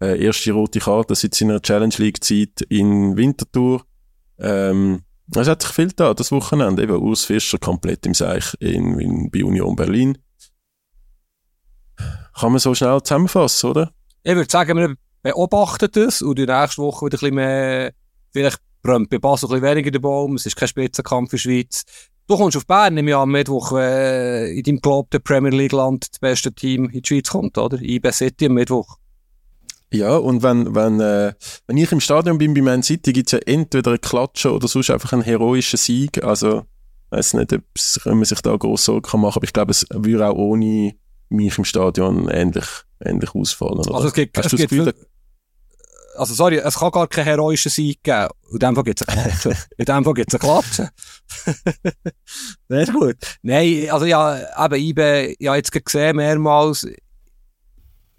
[0.03, 3.83] äh, erste rote Karte seit seiner Challenge League Zeit in Winterthur.
[4.39, 5.03] Ähm,
[5.35, 6.83] es hat sich viel da, das Wochenende.
[6.83, 10.19] Eben Urs Fischer komplett im Seich in, in, bei Union Berlin.
[12.39, 13.93] Kann man so schnell zusammenfassen, oder?
[14.23, 17.93] Ich würde sagen, wir beobachten das und die nächste Woche wieder ein bisschen mehr,
[18.33, 21.39] vielleicht brennt bei Basel ein bisschen weniger der Baum, es ist kein Spitzenkampf in der
[21.39, 21.85] Schweiz.
[22.29, 26.09] Du kommst auf Bern im Jahr am Mittwoch, äh, in deinem der Premier League Land
[26.11, 27.81] das beste Team in die Schweiz kommt, oder?
[27.81, 28.97] IB City am Mittwoch.
[29.93, 31.35] Ja, und wenn, wenn, äh,
[31.69, 34.91] wenn ich im Stadion bin bei Man City, gibt's ja entweder eine Klatsche oder sonst
[34.91, 36.25] einfach einen heroischen Sieg.
[36.25, 37.63] Also, ich weiß nicht, ob
[38.07, 40.97] man sich da groß Sorgen machen aber ich glaube, es würde auch ohne
[41.29, 42.67] mich im Stadion ähnlich,
[43.01, 43.79] ähnlich ausfallen.
[43.79, 43.95] Oder?
[43.95, 44.93] Also, es gibt, Hast es gibt Gefühl,
[46.17, 48.29] also sorry, es kann gar keinen heroischen Sieg geben.
[48.51, 49.57] In dem Fall gibt es eine Klatsche.
[49.77, 50.91] In dem Fall gibt es eine Klatsche.
[52.69, 53.17] Nicht gut.
[53.43, 54.37] Nein, also ja,
[54.67, 56.87] eben, ich habe jetzt gesehen mehrmals,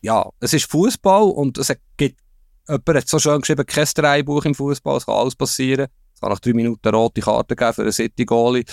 [0.01, 2.19] ja, es ist Fußball und es gibt,
[2.67, 5.87] jemand hat so schön geschrieben, kein Dreibuch im Fußball, es kann alles passieren.
[6.13, 8.65] Es kann nach drei Minuten rote Karte geben für einen City-Goalie.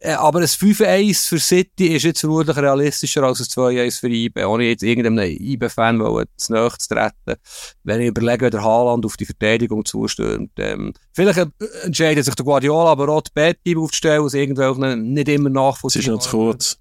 [0.00, 4.48] Äh, aber ein 5-1 für City ist jetzt vermutlich realistischer als ein 2-1 für IBE.
[4.48, 5.98] Ohne jetzt irgendeinem IBE-Fan
[6.36, 7.40] zu nahe zu treten.
[7.82, 10.52] Wenn ich überlege, wie der Haaland auf die Verteidigung zustimmt.
[10.58, 11.48] Ähm, vielleicht
[11.82, 16.06] entscheidet sich der Guardiola aber auch die Betty aufzustellen, was irgendwo nicht immer nachvollziehbar ist.
[16.06, 16.78] Es ist noch zu kurz.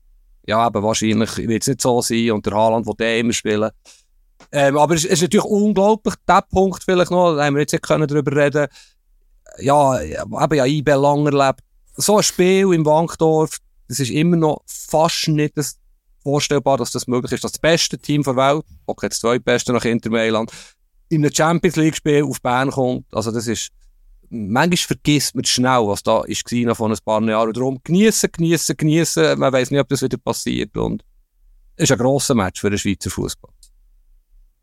[0.47, 3.71] Ja, aber wahrscheinlich wird es nicht so sein und der Haaland will der immer spielen.
[4.51, 7.83] Ähm, aber es ist natürlich unglaublich, der Punkt vielleicht noch, da haben wir jetzt nicht
[7.83, 8.67] können darüber reden
[9.59, 11.61] ja, eben ja IBE lang erlebt,
[11.95, 15.77] so ein Spiel im Wankdorf, das ist immer noch fast nicht das
[16.23, 19.85] vorstellbar, dass das möglich ist, dass das beste Team der Welt, okay, das zweitbeste nach
[19.85, 20.51] Inter Mailand,
[21.09, 23.05] in einem Champions League Spiel auf Bern kommt.
[23.13, 23.69] Also das ist,
[24.29, 27.53] manchmal vergisst man schnell, was da ist noch vor ein paar Jahren.
[27.53, 29.37] Darum genießen, genießen, genießen.
[29.37, 30.75] Man weiß nicht, ob das wieder passiert.
[30.75, 31.03] Und
[31.75, 33.51] es ist ein grosser Match für den Schweizer Fußball.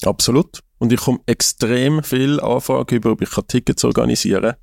[0.05, 0.61] Absolut.
[0.79, 4.57] Und ich komme extrem viel Anfragen über, ob ich Tickets organisieren kann.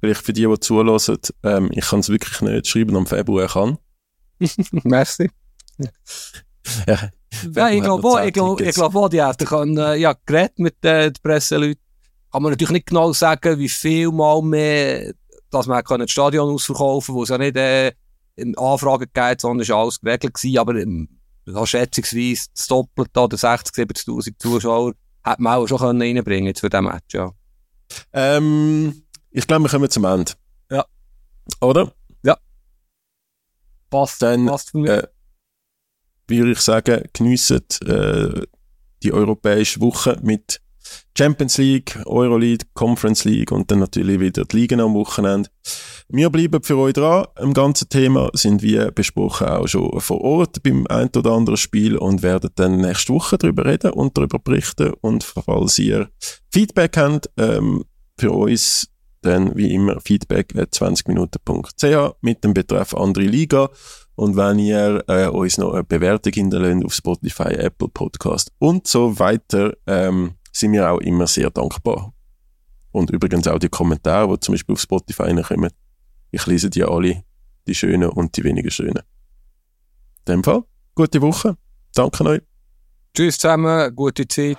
[0.00, 3.78] Vielleicht für die, die zulassen, ähm, ich kann es wirklich nicht schreiben, am Februar kann.
[4.84, 5.30] Merci.
[6.86, 7.10] ja.
[7.54, 10.84] Nein, ich glaube auch, ich glaube, ich glaube auch, die können, äh, ja, geredet mit
[10.84, 11.82] äh, den Presseleuten.
[12.32, 15.12] Kann man natürlich nicht genau sagen, wie viel mal mehr,
[15.50, 17.92] dass man können das Stadion ausverkaufen wo es ja nicht äh,
[18.56, 21.08] Anfragen geht, sondern es war alles geregelt gewesen, aber ähm,
[21.64, 24.92] schätzungsweise das Doppelte oder 60, 70'000 Zuschauer
[25.24, 27.32] hätte man auch schon können reinbringen für diesen Match, ja.
[28.12, 30.32] Ähm, ich glaube, wir kommen zum Ende.
[30.70, 30.84] Ja.
[31.60, 31.92] Oder?
[32.22, 32.36] Ja.
[33.90, 34.22] Passt.
[34.22, 35.02] Dann passt äh,
[36.28, 38.42] würde ich sagen, geniessen äh,
[39.02, 40.60] die europäische Woche mit
[41.16, 45.50] Champions League, Euroleague, Conference League und dann natürlich wieder die Ligen am Wochenende.
[46.08, 47.26] Wir bleiben für euch dran.
[47.38, 51.96] Im ganzen Thema sind wir besprochen auch schon vor Ort beim ein oder anderen Spiel
[51.96, 54.92] und werden dann nächste Woche darüber reden und darüber berichten.
[55.00, 56.08] Und falls ihr
[56.50, 57.84] Feedback habt, ähm,
[58.18, 58.88] für uns
[59.22, 63.70] dann wie immer feedback at 20minuten.ch mit dem Betreff andere Liga.
[64.14, 69.18] Und wenn ihr äh, uns noch eine Bewertung hinterlässt auf Spotify, Apple Podcast und so
[69.18, 72.12] weiter, ähm, sind wir auch immer sehr dankbar.
[72.92, 75.70] Und übrigens auch die Kommentare, die zum Beispiel auf Spotify reinkommen.
[76.30, 77.24] Ich lese die alle,
[77.66, 79.02] die schönen und die weniger schönen.
[80.26, 80.64] In dem Fall,
[80.94, 81.56] gute Woche.
[81.94, 82.42] Danke euch.
[83.14, 84.58] Tschüss zusammen, gute Zeit.